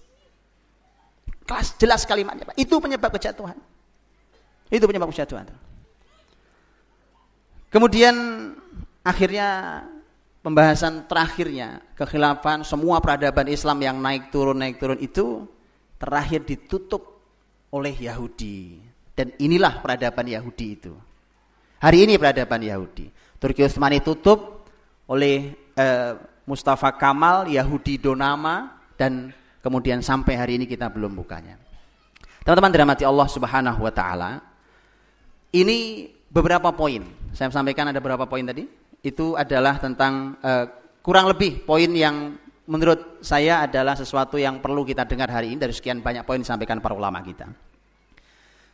Kelas 1.48 1.72
jelas 1.80 2.04
kalimatnya, 2.04 2.52
Pak. 2.52 2.56
Itu 2.60 2.76
penyebab 2.84 3.08
kejatuhan. 3.16 3.56
Itu 4.70 4.84
penyebab 4.86 5.10
kejatuhan. 5.10 5.46
Kemudian 7.70 8.14
akhirnya 9.02 9.82
pembahasan 10.40 11.06
terakhirnya 11.10 11.82
kekhilafan 11.98 12.62
semua 12.62 13.02
peradaban 13.02 13.50
Islam 13.50 13.78
yang 13.82 13.96
naik 13.98 14.30
turun 14.30 14.58
naik 14.58 14.78
turun 14.78 14.98
itu 15.02 15.46
terakhir 15.98 16.46
ditutup 16.46 17.18
oleh 17.74 17.92
Yahudi 17.92 18.78
dan 19.16 19.34
inilah 19.40 19.82
peradaban 19.82 20.28
Yahudi 20.28 20.66
itu. 20.78 20.94
Hari 21.82 22.08
ini 22.08 22.16
peradaban 22.16 22.62
Yahudi. 22.62 23.10
Turki 23.36 23.64
Utsmani 23.66 24.00
tutup 24.00 24.64
oleh 25.10 25.52
eh, 25.76 26.12
Mustafa 26.46 26.94
Kamal, 26.94 27.50
Yahudi 27.50 27.98
Donama, 27.98 28.80
dan 28.94 29.34
kemudian 29.60 30.00
sampai 30.00 30.38
hari 30.38 30.62
ini 30.62 30.64
kita 30.70 30.86
belum 30.88 31.12
bukanya. 31.18 31.58
Teman-teman 32.46 32.70
dirahmati 32.70 33.02
Allah 33.02 33.26
Subhanahu 33.26 33.82
wa 33.82 33.90
taala. 33.90 34.38
Ini 35.54 36.08
beberapa 36.30 36.74
poin. 36.74 37.02
Saya 37.30 37.52
sampaikan 37.52 37.92
ada 37.92 38.00
beberapa 38.02 38.26
poin 38.26 38.42
tadi. 38.42 38.66
Itu 39.04 39.38
adalah 39.38 39.78
tentang 39.78 40.40
eh, 40.42 40.66
kurang 41.04 41.30
lebih 41.30 41.62
poin 41.62 41.90
yang 41.94 42.34
menurut 42.66 43.22
saya 43.22 43.62
adalah 43.62 43.94
sesuatu 43.94 44.34
yang 44.34 44.58
perlu 44.58 44.82
kita 44.82 45.06
dengar 45.06 45.30
hari 45.30 45.54
ini 45.54 45.62
dari 45.62 45.70
sekian 45.70 46.02
banyak 46.02 46.26
poin 46.26 46.42
disampaikan 46.42 46.82
para 46.82 46.98
ulama 46.98 47.22
kita. 47.22 47.46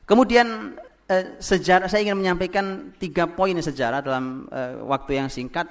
Kemudian 0.08 0.72
eh, 1.12 1.36
sejarah 1.36 1.92
saya 1.92 2.08
ingin 2.08 2.16
menyampaikan 2.16 2.96
tiga 2.96 3.28
poin 3.28 3.54
sejarah 3.58 4.00
dalam 4.00 4.48
eh, 4.48 4.80
waktu 4.84 5.20
yang 5.20 5.28
singkat. 5.28 5.68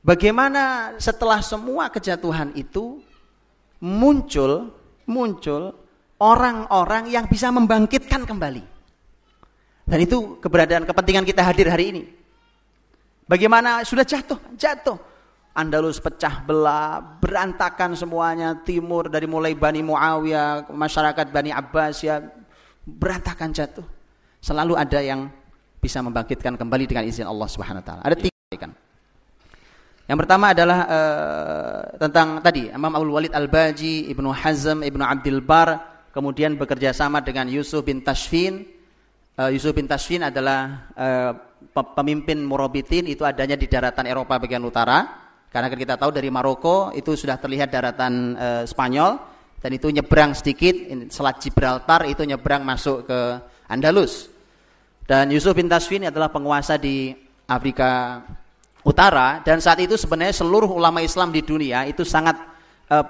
Bagaimana 0.00 0.96
setelah 0.96 1.44
semua 1.44 1.92
kejatuhan 1.92 2.56
itu 2.56 3.04
muncul 3.84 4.72
muncul 5.04 5.74
orang-orang 6.22 7.10
yang 7.10 7.26
bisa 7.26 7.50
membangkitkan 7.50 8.22
kembali. 8.22 8.79
Dan 9.90 9.98
itu 10.06 10.38
keberadaan 10.38 10.86
kepentingan 10.86 11.26
kita 11.26 11.42
hadir 11.42 11.66
hari 11.66 11.90
ini. 11.90 12.02
Bagaimana 13.26 13.82
sudah 13.82 14.06
jatuh, 14.06 14.38
jatuh. 14.54 14.98
Andalus 15.50 15.98
pecah 15.98 16.46
belah, 16.46 17.02
berantakan 17.18 17.98
semuanya, 17.98 18.54
timur 18.62 19.10
dari 19.10 19.26
mulai 19.26 19.50
Bani 19.58 19.82
Muawiyah, 19.82 20.70
masyarakat 20.70 21.26
Bani 21.34 21.50
Abbas 21.50 22.06
ya 22.06 22.22
berantakan 22.86 23.50
jatuh. 23.50 23.82
Selalu 24.38 24.78
ada 24.78 25.02
yang 25.02 25.26
bisa 25.82 25.98
membangkitkan 26.06 26.54
kembali 26.54 26.86
dengan 26.86 27.02
izin 27.02 27.26
Allah 27.26 27.50
Subhanahu 27.50 27.82
wa 27.82 27.86
taala. 27.86 28.02
Ada 28.06 28.16
tiga 28.16 28.56
kan. 28.62 28.72
Yang 30.06 30.18
pertama 30.26 30.46
adalah 30.54 30.78
uh, 30.86 31.80
tentang 31.98 32.42
tadi 32.42 32.70
Imam 32.70 32.90
Abdul 32.94 33.14
Walid 33.14 33.34
Al-Baji, 33.34 34.10
Ibnu 34.10 34.30
Hazm, 34.30 34.82
Ibnu 34.86 35.02
Abdul 35.02 35.42
Bar, 35.42 35.82
kemudian 36.14 36.58
bekerja 36.58 36.90
sama 36.90 37.22
dengan 37.22 37.50
Yusuf 37.50 37.82
bin 37.86 38.02
Tashfin. 38.02 38.66
Uh, 39.38 39.50
Yusuf 39.54 39.70
bin 39.72 39.86
Tashfin 39.86 40.26
adalah 40.26 40.90
uh, 40.98 41.32
pemimpin 41.94 42.42
Murabitin 42.42 43.06
itu 43.06 43.22
adanya 43.22 43.54
di 43.54 43.70
daratan 43.70 44.04
Eropa 44.10 44.42
bagian 44.42 44.64
utara. 44.66 45.06
Karena 45.50 45.66
kita 45.70 45.98
tahu 45.98 46.14
dari 46.14 46.30
Maroko 46.30 46.94
itu 46.94 47.14
sudah 47.18 47.38
terlihat 47.38 47.70
daratan 47.70 48.34
uh, 48.34 48.62
Spanyol 48.66 49.18
dan 49.60 49.70
itu 49.76 49.92
nyebrang 49.92 50.32
sedikit 50.32 50.72
Selat 51.12 51.36
Gibraltar 51.42 52.08
itu 52.08 52.24
nyebrang 52.24 52.64
masuk 52.64 53.04
ke 53.04 53.20
Andalus 53.68 54.32
dan 55.04 55.28
Yusuf 55.28 55.52
bin 55.52 55.68
Tasfin 55.68 56.08
adalah 56.08 56.32
penguasa 56.32 56.80
di 56.80 57.12
Afrika 57.44 58.22
Utara 58.80 59.44
dan 59.44 59.60
saat 59.60 59.84
itu 59.84 60.00
sebenarnya 60.00 60.32
seluruh 60.32 60.72
ulama 60.72 61.04
Islam 61.04 61.28
di 61.28 61.44
dunia 61.44 61.84
itu 61.84 62.08
sangat 62.08 62.40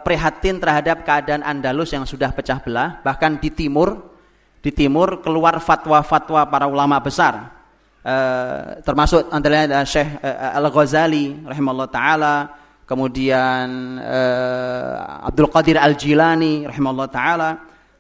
prihatin 0.02 0.59
terhadap 0.59 1.06
keadaan 1.06 1.46
Andalus 1.46 1.94
yang 1.94 2.02
sudah 2.02 2.35
pecah 2.35 2.59
belah 2.59 2.98
bahkan 3.06 3.38
di 3.38 3.54
timur 3.54 4.09
di 4.60 4.70
timur 4.70 5.24
keluar 5.24 5.56
fatwa-fatwa 5.58 6.44
para 6.48 6.68
ulama 6.68 7.00
besar. 7.00 7.58
Uh, 8.00 8.80
termasuk 8.80 9.28
antara 9.28 9.84
Syekh 9.84 10.20
uh, 10.20 10.56
Al-Ghazali 10.56 11.44
rahimahullah 11.44 11.90
taala. 11.92 12.36
Kemudian 12.84 13.96
uh, 14.02 15.28
Abdul 15.28 15.48
Qadir 15.48 15.76
Al-Jilani 15.80 16.68
rahimahullah 16.68 17.10
taala. 17.12 17.50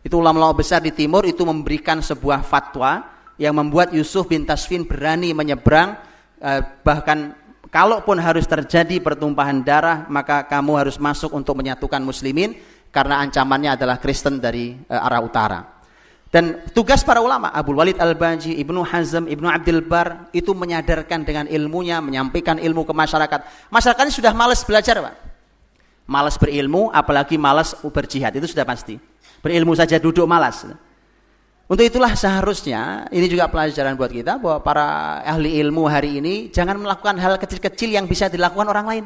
Itu 0.00 0.20
ulama-ulama 0.20 0.56
besar 0.56 0.80
di 0.80 0.92
timur 0.92 1.28
itu 1.28 1.44
memberikan 1.44 2.00
sebuah 2.00 2.40
fatwa 2.44 3.04
yang 3.36 3.56
membuat 3.56 3.92
Yusuf 3.92 4.28
bin 4.28 4.44
Tasfin 4.48 4.84
berani 4.84 5.32
menyeberang. 5.32 5.96
Uh, 6.40 6.60
bahkan 6.80 7.36
kalaupun 7.68 8.16
harus 8.16 8.48
terjadi 8.48 8.96
pertumpahan 9.04 9.60
darah 9.60 10.08
maka 10.08 10.48
kamu 10.48 10.80
harus 10.80 10.96
masuk 10.96 11.36
untuk 11.36 11.60
menyatukan 11.60 12.00
muslimin 12.00 12.56
karena 12.88 13.20
ancamannya 13.20 13.76
adalah 13.76 14.00
Kristen 14.00 14.40
dari 14.40 14.76
uh, 14.88 15.06
arah 15.06 15.20
utara. 15.20 15.79
Dan 16.30 16.62
tugas 16.70 17.02
para 17.02 17.18
ulama, 17.18 17.50
Abu 17.50 17.74
Walid 17.74 17.98
Al-Baji, 17.98 18.54
Ibnu 18.62 18.86
Hazm, 18.86 19.26
Ibnu 19.26 19.50
Abdul 19.50 19.82
Bar, 19.82 20.30
itu 20.30 20.54
menyadarkan 20.54 21.26
dengan 21.26 21.50
ilmunya, 21.50 21.98
menyampaikan 21.98 22.54
ilmu 22.62 22.86
ke 22.86 22.94
masyarakat. 22.94 23.66
Masyarakat 23.66 24.02
ini 24.06 24.14
sudah 24.14 24.30
malas 24.30 24.62
belajar, 24.62 25.02
Pak. 25.02 25.14
Malas 26.06 26.38
berilmu, 26.38 26.86
apalagi 26.94 27.34
malas 27.34 27.74
berjihad, 27.82 28.30
itu 28.38 28.46
sudah 28.46 28.62
pasti. 28.62 28.94
Berilmu 29.42 29.74
saja 29.74 29.98
duduk 29.98 30.22
malas. 30.30 30.70
Untuk 31.70 31.86
itulah 31.86 32.14
seharusnya 32.18 33.06
ini 33.14 33.30
juga 33.30 33.46
pelajaran 33.46 33.94
buat 33.94 34.10
kita 34.10 34.42
bahwa 34.42 34.58
para 34.58 34.86
ahli 35.22 35.54
ilmu 35.62 35.86
hari 35.86 36.18
ini 36.18 36.50
jangan 36.50 36.74
melakukan 36.78 37.14
hal 37.18 37.38
kecil-kecil 37.38 37.94
yang 37.94 38.10
bisa 38.10 38.26
dilakukan 38.26 38.66
orang 38.66 38.86
lain. 38.90 39.04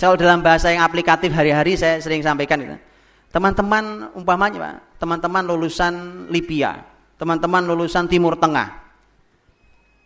Kalau 0.00 0.16
dalam 0.16 0.40
bahasa 0.40 0.72
yang 0.72 0.80
aplikatif 0.80 1.28
hari-hari 1.36 1.76
saya 1.76 2.00
sering 2.00 2.24
sampaikan 2.24 2.64
itu. 2.64 2.76
Teman-teman 3.28 4.12
umpamanya, 4.16 4.80
teman-teman 5.02 5.42
lulusan 5.42 5.94
Libya, 6.30 6.78
teman-teman 7.18 7.66
lulusan 7.66 8.06
Timur 8.06 8.38
Tengah. 8.38 8.70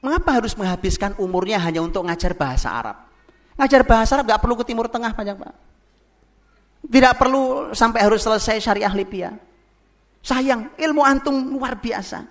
Mengapa 0.00 0.40
harus 0.40 0.56
menghabiskan 0.56 1.12
umurnya 1.20 1.60
hanya 1.60 1.84
untuk 1.84 2.08
ngajar 2.08 2.32
bahasa 2.32 2.72
Arab? 2.72 2.96
Ngajar 3.60 3.84
bahasa 3.84 4.16
Arab 4.16 4.24
nggak 4.32 4.40
perlu 4.40 4.56
ke 4.56 4.64
Timur 4.64 4.88
Tengah 4.88 5.12
banyak 5.12 5.36
Pak. 5.36 5.54
Tidak 6.88 7.14
perlu 7.20 7.76
sampai 7.76 8.08
harus 8.08 8.24
selesai 8.24 8.56
syariah 8.56 8.94
Libya. 8.96 9.36
Sayang, 10.24 10.72
ilmu 10.80 11.04
antum 11.04 11.34
luar 11.52 11.76
biasa. 11.76 12.24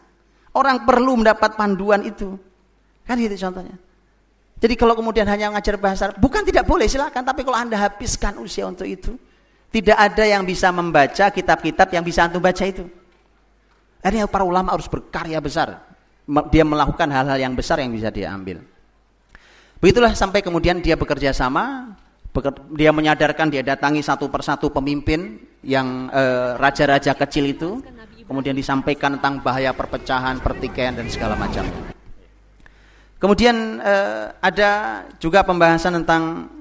Orang 0.58 0.90
perlu 0.90 1.22
mendapat 1.22 1.54
panduan 1.54 2.02
itu. 2.02 2.34
Kan 3.06 3.22
gitu 3.22 3.38
contohnya. 3.46 3.78
Jadi 4.58 4.74
kalau 4.74 4.98
kemudian 4.98 5.28
hanya 5.30 5.54
mengajar 5.54 5.78
bahasa 5.78 6.10
bukan 6.18 6.42
tidak 6.42 6.66
boleh 6.66 6.90
silakan, 6.90 7.22
tapi 7.22 7.46
kalau 7.46 7.60
Anda 7.60 7.78
habiskan 7.78 8.40
usia 8.42 8.66
untuk 8.66 8.88
itu, 8.88 9.14
tidak 9.70 9.98
ada 9.98 10.24
yang 10.24 10.44
bisa 10.44 10.72
membaca 10.72 11.30
kitab-kitab 11.30 11.88
yang 11.94 12.04
bisa 12.06 12.26
antum 12.26 12.42
baca 12.42 12.64
itu. 12.66 12.86
Akhirnya 14.06 14.30
para 14.30 14.46
ulama 14.46 14.74
harus 14.78 14.86
berkarya 14.86 15.42
besar. 15.42 15.82
Dia 16.54 16.66
melakukan 16.66 17.10
hal-hal 17.10 17.38
yang 17.38 17.54
besar 17.54 17.82
yang 17.82 17.94
bisa 17.94 18.10
dia 18.14 18.34
ambil. 18.34 18.62
Begitulah 19.82 20.14
sampai 20.18 20.42
kemudian 20.42 20.82
dia 20.82 20.98
bekerja 20.98 21.34
sama 21.34 21.94
dia 22.76 22.92
menyadarkan 22.92 23.48
dia 23.48 23.64
datangi 23.64 24.04
satu 24.04 24.28
persatu 24.28 24.68
pemimpin 24.68 25.40
yang 25.64 26.12
eh, 26.12 26.60
raja-raja 26.60 27.16
kecil 27.16 27.48
itu 27.48 27.80
kemudian 28.26 28.58
disampaikan 28.58 29.16
tentang 29.16 29.40
bahaya 29.40 29.72
perpecahan, 29.72 30.42
pertikaian 30.42 30.98
dan 30.98 31.08
segala 31.08 31.38
macam. 31.40 31.64
Kemudian 33.22 33.80
eh, 33.80 34.26
ada 34.44 34.72
juga 35.22 35.46
pembahasan 35.48 36.04
tentang 36.04 36.52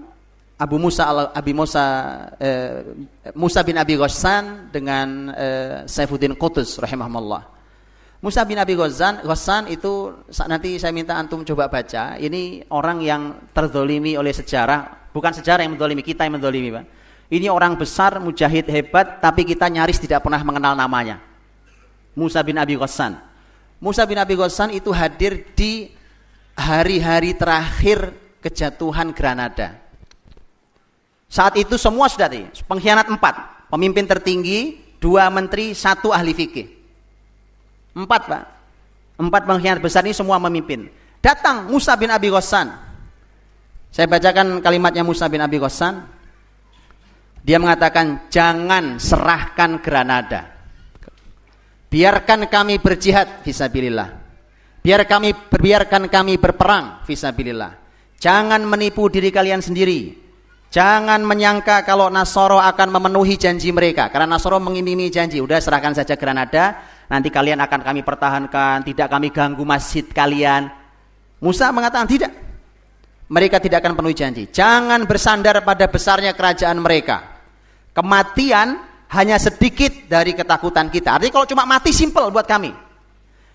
Abu 0.54 0.78
Musa 0.78 1.10
al 1.10 1.18
Abi 1.34 1.50
Musa 1.50 1.84
eh, 2.38 2.86
Musa 3.34 3.66
bin 3.66 3.74
Abi 3.74 3.98
Ghassan 3.98 4.70
dengan 4.70 5.34
eh, 5.34 5.82
Saifuddin 5.90 6.38
Qutus 6.38 6.78
rahimahullah. 6.78 7.42
Musa 8.24 8.40
bin 8.48 8.56
Abi 8.56 8.72
Ghassan, 8.72 9.20
Ghassan 9.20 9.68
itu 9.68 10.24
nanti 10.48 10.80
saya 10.80 10.96
minta 10.96 11.12
antum 11.12 11.44
coba 11.44 11.68
baca. 11.68 12.16
Ini 12.16 12.72
orang 12.72 13.04
yang 13.04 13.52
terzolimi 13.52 14.16
oleh 14.16 14.32
sejarah, 14.32 15.12
bukan 15.12 15.36
sejarah 15.36 15.60
yang 15.60 15.76
mendolimi, 15.76 16.00
kita 16.00 16.24
yang 16.24 16.40
mendolimi, 16.40 16.72
Pak. 16.72 16.84
Ini 17.28 17.52
orang 17.52 17.76
besar, 17.76 18.16
mujahid 18.24 18.64
hebat, 18.72 19.20
tapi 19.20 19.44
kita 19.44 19.68
nyaris 19.68 20.00
tidak 20.00 20.24
pernah 20.24 20.40
mengenal 20.40 20.72
namanya. 20.72 21.20
Musa 22.16 22.40
bin 22.40 22.56
Abi 22.56 22.80
Ghassan. 22.80 23.20
Musa 23.76 24.08
bin 24.08 24.16
Abi 24.16 24.40
Ghassan 24.40 24.72
itu 24.72 24.88
hadir 24.88 25.52
di 25.52 25.92
hari-hari 26.56 27.36
terakhir 27.36 28.16
kejatuhan 28.40 29.12
Granada. 29.12 29.83
Saat 31.34 31.58
itu 31.58 31.74
semua 31.74 32.06
sudah 32.06 32.30
di 32.30 32.46
pengkhianat 32.46 33.10
empat, 33.10 33.66
pemimpin 33.66 34.06
tertinggi, 34.06 34.78
dua 35.02 35.26
menteri, 35.34 35.74
satu 35.74 36.14
ahli 36.14 36.30
fikih. 36.30 36.70
Empat 37.98 38.22
pak. 38.30 38.42
Empat 39.18 39.42
pengkhianat 39.42 39.82
besar 39.82 40.06
ini 40.06 40.14
semua 40.14 40.38
memimpin. 40.38 40.86
Datang 41.18 41.66
Musa 41.66 41.98
bin 41.98 42.14
Abi 42.14 42.30
Ghassan. 42.30 42.70
Saya 43.90 44.06
bacakan 44.06 44.62
kalimatnya 44.62 45.02
Musa 45.02 45.26
bin 45.26 45.42
Abi 45.42 45.58
Ghassan. 45.58 46.06
Dia 47.42 47.58
mengatakan, 47.58 48.30
jangan 48.30 49.02
serahkan 49.02 49.82
Granada. 49.82 50.54
Biarkan 51.90 52.46
kami 52.46 52.78
berjihad 52.78 53.42
visabilillah. 53.42 54.08
Biar 54.86 55.02
kami 55.02 55.34
biarkan 55.50 56.06
kami 56.06 56.38
berperang 56.38 57.02
visabilillah. 57.02 57.74
Jangan 58.22 58.62
menipu 58.62 59.10
diri 59.10 59.34
kalian 59.34 59.58
sendiri. 59.58 60.23
Jangan 60.74 61.22
menyangka 61.22 61.86
kalau 61.86 62.10
Nasoro 62.10 62.58
akan 62.58 62.98
memenuhi 62.98 63.38
janji 63.38 63.70
mereka. 63.70 64.10
Karena 64.10 64.34
Nasoro 64.34 64.58
mengimimi 64.58 65.06
janji. 65.06 65.38
Udah 65.38 65.62
serahkan 65.62 65.94
saja 65.94 66.18
Granada 66.18 66.82
nanti 67.06 67.30
kalian 67.30 67.62
akan 67.62 67.78
kami 67.78 68.02
pertahankan, 68.02 68.82
tidak 68.82 69.06
kami 69.06 69.30
ganggu 69.30 69.62
masjid 69.62 70.02
kalian. 70.02 70.66
Musa 71.38 71.70
mengatakan 71.70 72.10
tidak. 72.10 72.34
Mereka 73.30 73.62
tidak 73.62 73.86
akan 73.86 73.94
penuhi 73.94 74.18
janji. 74.18 74.50
Jangan 74.50 75.06
bersandar 75.06 75.62
pada 75.62 75.86
besarnya 75.86 76.34
kerajaan 76.34 76.82
mereka. 76.82 77.22
Kematian 77.94 78.74
hanya 79.14 79.38
sedikit 79.38 80.10
dari 80.10 80.34
ketakutan 80.34 80.90
kita. 80.90 81.22
Artinya 81.22 81.38
kalau 81.38 81.46
cuma 81.46 81.62
mati 81.62 81.94
simple 81.94 82.34
buat 82.34 82.50
kami. 82.50 82.74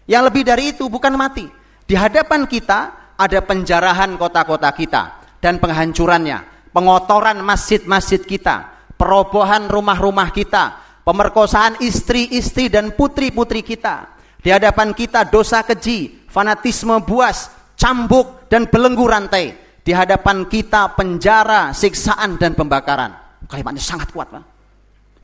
Yang 0.08 0.24
lebih 0.32 0.44
dari 0.48 0.64
itu 0.72 0.88
bukan 0.88 1.20
mati. 1.20 1.52
Di 1.84 2.00
hadapan 2.00 2.48
kita 2.48 3.12
ada 3.20 3.40
penjarahan 3.44 4.16
kota-kota 4.16 4.72
kita 4.72 5.04
dan 5.44 5.60
penghancurannya, 5.60 6.59
pengotoran 6.72 7.42
masjid-masjid 7.42 8.22
kita, 8.22 8.90
perobohan 8.96 9.70
rumah-rumah 9.70 10.30
kita, 10.34 10.78
pemerkosaan 11.06 11.82
istri-istri 11.82 12.70
dan 12.70 12.94
putri-putri 12.94 13.66
kita. 13.66 14.18
Di 14.40 14.56
hadapan 14.56 14.96
kita 14.96 15.28
dosa 15.28 15.66
keji, 15.66 16.30
fanatisme 16.32 16.96
buas, 17.04 17.52
cambuk 17.76 18.48
dan 18.48 18.70
belenggu 18.70 19.04
rantai. 19.04 19.56
Di 19.84 19.92
hadapan 19.92 20.46
kita 20.46 20.94
penjara, 20.94 21.74
siksaan 21.74 22.38
dan 22.38 22.54
pembakaran. 22.54 23.16
Kalimatnya 23.50 23.82
sangat 23.82 24.14
kuat, 24.14 24.30
Pak. 24.30 24.44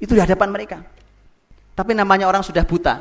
Itu 0.02 0.18
di 0.18 0.22
hadapan 0.24 0.50
mereka. 0.52 0.78
Tapi 1.76 1.92
namanya 1.94 2.26
orang 2.26 2.42
sudah 2.42 2.64
buta. 2.66 2.96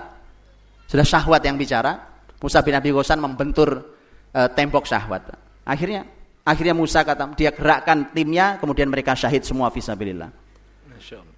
Sudah 0.84 1.06
syahwat 1.06 1.40
yang 1.42 1.56
bicara. 1.56 2.14
Musa 2.42 2.60
bin 2.60 2.76
Abi 2.76 2.92
Ghosan 2.92 3.24
membentur 3.24 3.96
e, 4.28 4.40
tembok 4.52 4.84
syahwat. 4.84 5.32
Akhirnya 5.64 6.04
akhirnya 6.44 6.76
Musa 6.76 7.02
kata 7.02 7.32
dia 7.34 7.50
gerakkan 7.50 8.12
timnya 8.12 8.60
kemudian 8.60 8.86
mereka 8.92 9.16
syahid 9.16 9.42
semua 9.42 9.72
fisabilillah. 9.72 10.30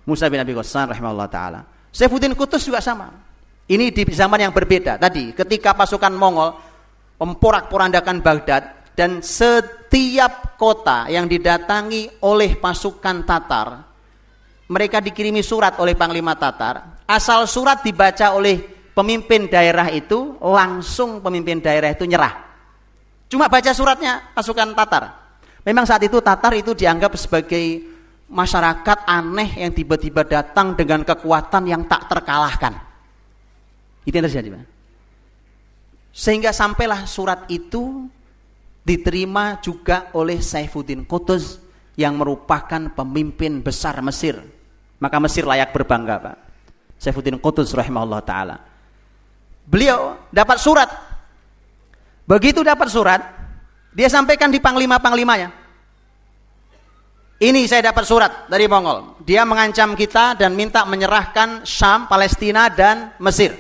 Musa 0.07 0.31
bin 0.31 0.39
Abi 0.39 0.55
Ghassan 0.55 0.91
rahimahullah 0.93 1.31
taala. 1.31 1.61
Saifuddin 1.91 2.37
Kutus 2.37 2.63
juga 2.63 2.79
sama. 2.79 3.11
Ini 3.67 3.91
di 3.91 4.03
zaman 4.07 4.39
yang 4.39 4.55
berbeda. 4.55 4.95
Tadi 5.01 5.35
ketika 5.35 5.75
pasukan 5.75 6.15
Mongol 6.15 6.55
memporak-porandakan 7.19 8.23
Baghdad 8.23 8.63
dan 8.95 9.19
setiap 9.25 10.55
kota 10.55 11.11
yang 11.11 11.27
didatangi 11.27 12.23
oleh 12.23 12.55
pasukan 12.55 13.27
Tatar 13.27 13.97
mereka 14.67 14.99
dikirimi 14.99 15.43
surat 15.47 15.79
oleh 15.79 15.95
Panglima 15.95 16.35
Tatar. 16.35 17.07
Asal 17.07 17.47
surat 17.47 17.87
dibaca 17.87 18.35
oleh 18.35 18.59
pemimpin 18.91 19.47
daerah 19.47 19.87
itu, 19.95 20.35
langsung 20.43 21.23
pemimpin 21.23 21.63
daerah 21.63 21.95
itu 21.95 22.03
nyerah. 22.03 22.46
Cuma 23.27 23.51
baca 23.51 23.71
suratnya 23.75 24.33
pasukan 24.35 24.75
Tatar. 24.75 25.05
Memang 25.67 25.83
saat 25.83 26.03
itu 26.07 26.23
Tatar 26.23 26.55
itu 26.55 26.79
dianggap 26.79 27.19
sebagai 27.19 27.83
masyarakat 28.31 29.07
aneh 29.07 29.63
yang 29.63 29.75
tiba-tiba 29.75 30.23
datang 30.27 30.79
dengan 30.79 31.03
kekuatan 31.03 31.67
yang 31.67 31.83
tak 31.91 32.07
terkalahkan. 32.11 32.75
Itu 34.07 34.15
yang 34.15 34.27
terjadi. 34.31 34.49
Sehingga 36.15 36.55
sampailah 36.55 37.05
surat 37.05 37.45
itu 37.51 38.07
diterima 38.87 39.59
juga 39.59 40.15
oleh 40.15 40.39
Saifuddin 40.39 41.03
Qutuz 41.03 41.59
yang 41.99 42.15
merupakan 42.15 42.95
pemimpin 42.95 43.59
besar 43.59 43.99
Mesir. 44.01 44.39
Maka 45.03 45.19
Mesir 45.19 45.45
layak 45.45 45.75
berbangga, 45.75 46.17
Pak. 46.23 46.37
Saifuddin 46.97 47.37
Qutuz 47.43 47.75
rahimahullah 47.75 48.23
taala. 48.23 48.57
Beliau 49.67 50.31
dapat 50.31 50.57
surat. 50.63 50.89
Begitu 52.27 52.67
dapat 52.67 52.91
surat, 52.91 53.23
dia 53.95 54.11
sampaikan 54.11 54.51
di 54.51 54.59
panglima-panglimanya. 54.59 55.55
Ini 57.37 57.69
saya 57.71 57.93
dapat 57.93 58.03
surat 58.03 58.33
dari 58.51 58.67
Mongol. 58.67 59.23
Dia 59.23 59.47
mengancam 59.47 59.95
kita 59.95 60.35
dan 60.35 60.59
minta 60.59 60.83
menyerahkan 60.89 61.63
Syam, 61.63 62.11
Palestina 62.11 62.67
dan 62.67 63.15
Mesir. 63.23 63.55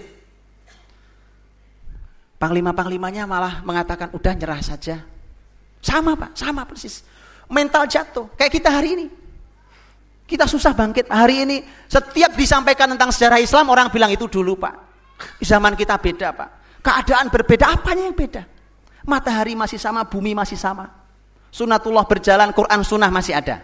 Panglima-panglimanya 2.36 3.28
malah 3.28 3.62
mengatakan 3.62 4.10
udah 4.12 4.32
nyerah 4.34 4.60
saja. 4.64 5.00
Sama 5.80 6.18
Pak, 6.18 6.34
sama 6.34 6.66
persis. 6.66 7.06
Mental 7.46 7.86
jatuh 7.86 8.32
kayak 8.34 8.52
kita 8.58 8.68
hari 8.72 8.98
ini. 8.98 9.06
Kita 10.26 10.48
susah 10.50 10.74
bangkit 10.74 11.06
hari 11.06 11.46
ini. 11.46 11.62
Setiap 11.86 12.34
disampaikan 12.34 12.90
tentang 12.90 13.14
sejarah 13.14 13.38
Islam 13.38 13.70
orang 13.70 13.94
bilang 13.94 14.10
itu 14.10 14.26
dulu 14.26 14.58
Pak. 14.58 14.74
Zaman 15.38 15.78
kita 15.78 16.00
beda 16.00 16.34
Pak. 16.34 16.50
Keadaan 16.82 17.30
berbeda, 17.30 17.76
apanya 17.76 18.10
yang 18.10 18.16
beda? 18.16 18.55
Matahari 19.06 19.54
masih 19.54 19.78
sama, 19.78 20.02
bumi 20.02 20.34
masih 20.34 20.58
sama. 20.58 20.90
Sunatullah 21.54 22.04
berjalan, 22.04 22.50
Quran 22.50 22.82
sunnah 22.82 23.08
masih 23.08 23.38
ada. 23.38 23.62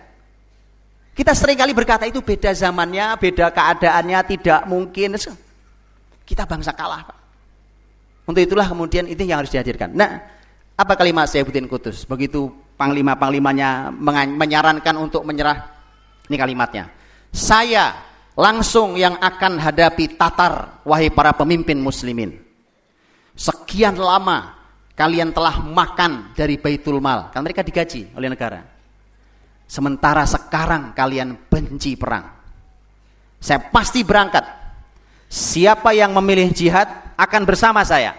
Kita 1.12 1.36
sering 1.36 1.60
kali 1.60 1.76
berkata 1.76 2.08
itu 2.08 2.24
beda 2.24 2.54
zamannya, 2.56 3.20
beda 3.20 3.52
keadaannya, 3.52 4.18
tidak 4.32 4.64
mungkin. 4.64 5.18
Kita 6.24 6.48
bangsa 6.48 6.72
kalah. 6.72 7.04
Untuk 8.24 8.40
itulah 8.40 8.64
kemudian 8.64 9.04
itu 9.10 9.26
yang 9.26 9.42
harus 9.42 9.52
dihadirkan. 9.52 9.92
Nah, 9.92 10.22
apa 10.78 10.94
kalimat 10.94 11.28
Sayyiduddin 11.28 11.68
Kutus? 11.68 12.06
Begitu 12.06 12.48
panglima-panglimanya 12.78 13.92
menyarankan 14.38 14.94
untuk 14.96 15.26
menyerah. 15.26 15.68
Ini 16.30 16.36
kalimatnya. 16.38 16.88
Saya 17.34 17.92
langsung 18.38 18.96
yang 18.96 19.18
akan 19.20 19.60
hadapi 19.60 20.16
Tatar, 20.16 20.80
wahai 20.86 21.12
para 21.12 21.36
pemimpin 21.36 21.76
muslimin. 21.76 22.40
Sekian 23.36 24.00
lama 24.00 24.61
kalian 25.02 25.34
telah 25.34 25.58
makan 25.58 26.30
dari 26.30 26.54
Baitul 26.62 27.02
Mal, 27.02 27.34
kan 27.34 27.42
mereka 27.42 27.66
digaji 27.66 28.14
oleh 28.14 28.30
negara. 28.30 28.62
Sementara 29.66 30.22
sekarang 30.22 30.94
kalian 30.94 31.34
benci 31.50 31.98
perang. 31.98 32.30
Saya 33.42 33.66
pasti 33.66 34.06
berangkat. 34.06 34.46
Siapa 35.26 35.90
yang 35.90 36.14
memilih 36.14 36.54
jihad 36.54 36.86
akan 37.18 37.42
bersama 37.42 37.82
saya. 37.82 38.14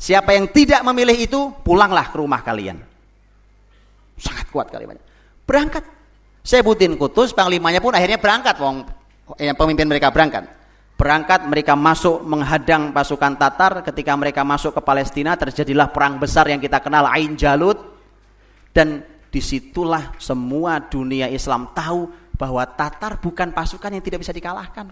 Siapa 0.00 0.32
yang 0.32 0.48
tidak 0.48 0.80
memilih 0.80 1.12
itu, 1.12 1.52
pulanglah 1.60 2.08
ke 2.08 2.16
rumah 2.16 2.40
kalian. 2.40 2.80
Sangat 4.16 4.48
kuat 4.48 4.72
kalimatnya. 4.72 5.04
Berangkat. 5.44 5.84
Saya 6.40 6.64
butin 6.64 6.96
kutus, 6.96 7.36
panglimanya 7.36 7.84
pun 7.84 7.92
akhirnya 7.92 8.16
berangkat. 8.16 8.56
Wong, 8.56 8.86
yang 9.36 9.58
pemimpin 9.58 9.84
mereka 9.84 10.08
berangkat. 10.08 10.48
Berangkat 10.98 11.46
mereka 11.46 11.78
masuk 11.78 12.26
menghadang 12.26 12.90
pasukan 12.90 13.38
Tatar. 13.38 13.86
Ketika 13.86 14.18
mereka 14.18 14.42
masuk 14.42 14.74
ke 14.74 14.82
Palestina 14.82 15.38
terjadilah 15.38 15.94
perang 15.94 16.18
besar 16.18 16.50
yang 16.50 16.58
kita 16.58 16.82
kenal 16.82 17.06
Ain 17.06 17.38
Jalut. 17.38 17.78
Dan 18.74 19.06
di 19.30 19.38
situlah 19.38 20.18
semua 20.18 20.82
dunia 20.82 21.30
Islam 21.30 21.70
tahu 21.70 22.10
bahwa 22.34 22.66
Tatar 22.66 23.22
bukan 23.22 23.54
pasukan 23.54 23.94
yang 23.94 24.02
tidak 24.02 24.26
bisa 24.26 24.34
dikalahkan. 24.34 24.90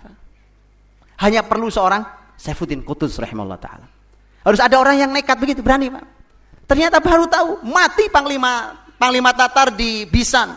Hanya 1.18 1.42
perlu 1.42 1.66
seorang 1.72 2.06
Saifuddin 2.36 2.86
Qutuz 2.86 3.16
rahimahullah 3.18 3.58
ta'ala. 3.58 3.86
Harus 4.46 4.60
ada 4.62 4.78
orang 4.78 5.02
yang 5.02 5.10
nekat 5.10 5.34
begitu, 5.42 5.58
berani 5.58 5.90
Pak. 5.90 6.04
Ternyata 6.70 7.02
baru 7.02 7.26
tahu, 7.26 7.66
mati 7.66 8.06
Panglima 8.10 8.74
Panglima 8.94 9.32
Tatar 9.32 9.72
di 9.72 10.04
Bisan. 10.06 10.54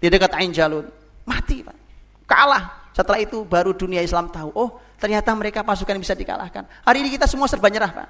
Di 0.00 0.08
dekat 0.08 0.32
Ain 0.36 0.52
Jalut. 0.52 0.84
Mati 1.28 1.60
Pak. 1.60 1.76
Kalah. 2.24 2.79
Setelah 2.90 3.22
itu 3.22 3.46
baru 3.46 3.70
dunia 3.72 4.02
Islam 4.02 4.28
tahu, 4.28 4.50
oh 4.54 4.82
ternyata 4.98 5.30
mereka 5.32 5.62
pasukan 5.62 5.94
yang 5.94 6.02
bisa 6.02 6.18
dikalahkan. 6.18 6.66
Hari 6.82 6.98
ini 7.00 7.10
kita 7.14 7.30
semua 7.30 7.46
serba 7.46 7.70
nyerah 7.70 7.90
Pak. 7.90 8.08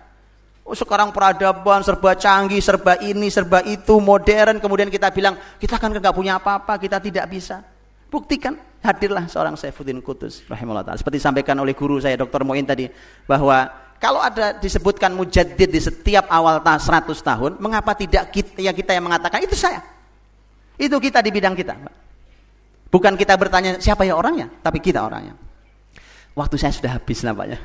Oh 0.65 0.77
sekarang 0.77 1.11
peradaban 1.11 1.83
serba 1.83 2.15
canggih, 2.15 2.63
serba 2.63 2.97
ini, 3.03 3.29
serba 3.29 3.61
itu, 3.67 3.97
modern. 3.99 4.63
Kemudian 4.63 4.87
kita 4.87 5.11
bilang, 5.11 5.37
kita 5.59 5.77
kan 5.77 5.91
nggak 5.91 6.15
punya 6.15 6.39
apa-apa, 6.39 6.79
kita 6.79 7.03
tidak 7.03 7.27
bisa. 7.27 7.65
Buktikan, 8.11 8.59
hadirlah 8.83 9.31
seorang 9.31 9.55
Saifuddin 9.55 10.03
Kudus 10.03 10.43
rahimahullah 10.47 10.83
ta'ala. 10.83 10.99
Seperti 10.99 11.23
disampaikan 11.23 11.57
oleh 11.63 11.77
guru 11.77 12.03
saya 12.03 12.19
Dr. 12.19 12.43
Moin 12.43 12.65
tadi 12.67 12.91
bahwa 13.27 13.71
kalau 14.01 14.19
ada 14.25 14.57
disebutkan 14.57 15.13
mujaddid 15.13 15.69
di 15.69 15.81
setiap 15.81 16.27
awal 16.33 16.65
ta 16.65 16.81
100 16.81 17.13
tahun, 17.21 17.53
mengapa 17.61 17.93
tidak 17.93 18.33
kita, 18.33 18.65
ya 18.65 18.73
kita 18.73 18.97
yang 18.97 19.05
mengatakan 19.05 19.45
itu 19.45 19.53
saya? 19.53 19.85
Itu 20.81 20.97
kita 20.97 21.21
di 21.21 21.31
bidang 21.31 21.53
kita. 21.53 21.77
Bukan 22.91 23.15
kita 23.15 23.39
bertanya 23.39 23.79
siapa 23.79 24.03
ya 24.03 24.19
orangnya, 24.19 24.51
tapi 24.61 24.83
kita 24.83 25.07
orangnya. 25.07 25.39
Waktu 26.35 26.59
saya 26.59 26.75
sudah 26.75 26.99
habis 26.99 27.23
nampaknya. 27.23 27.59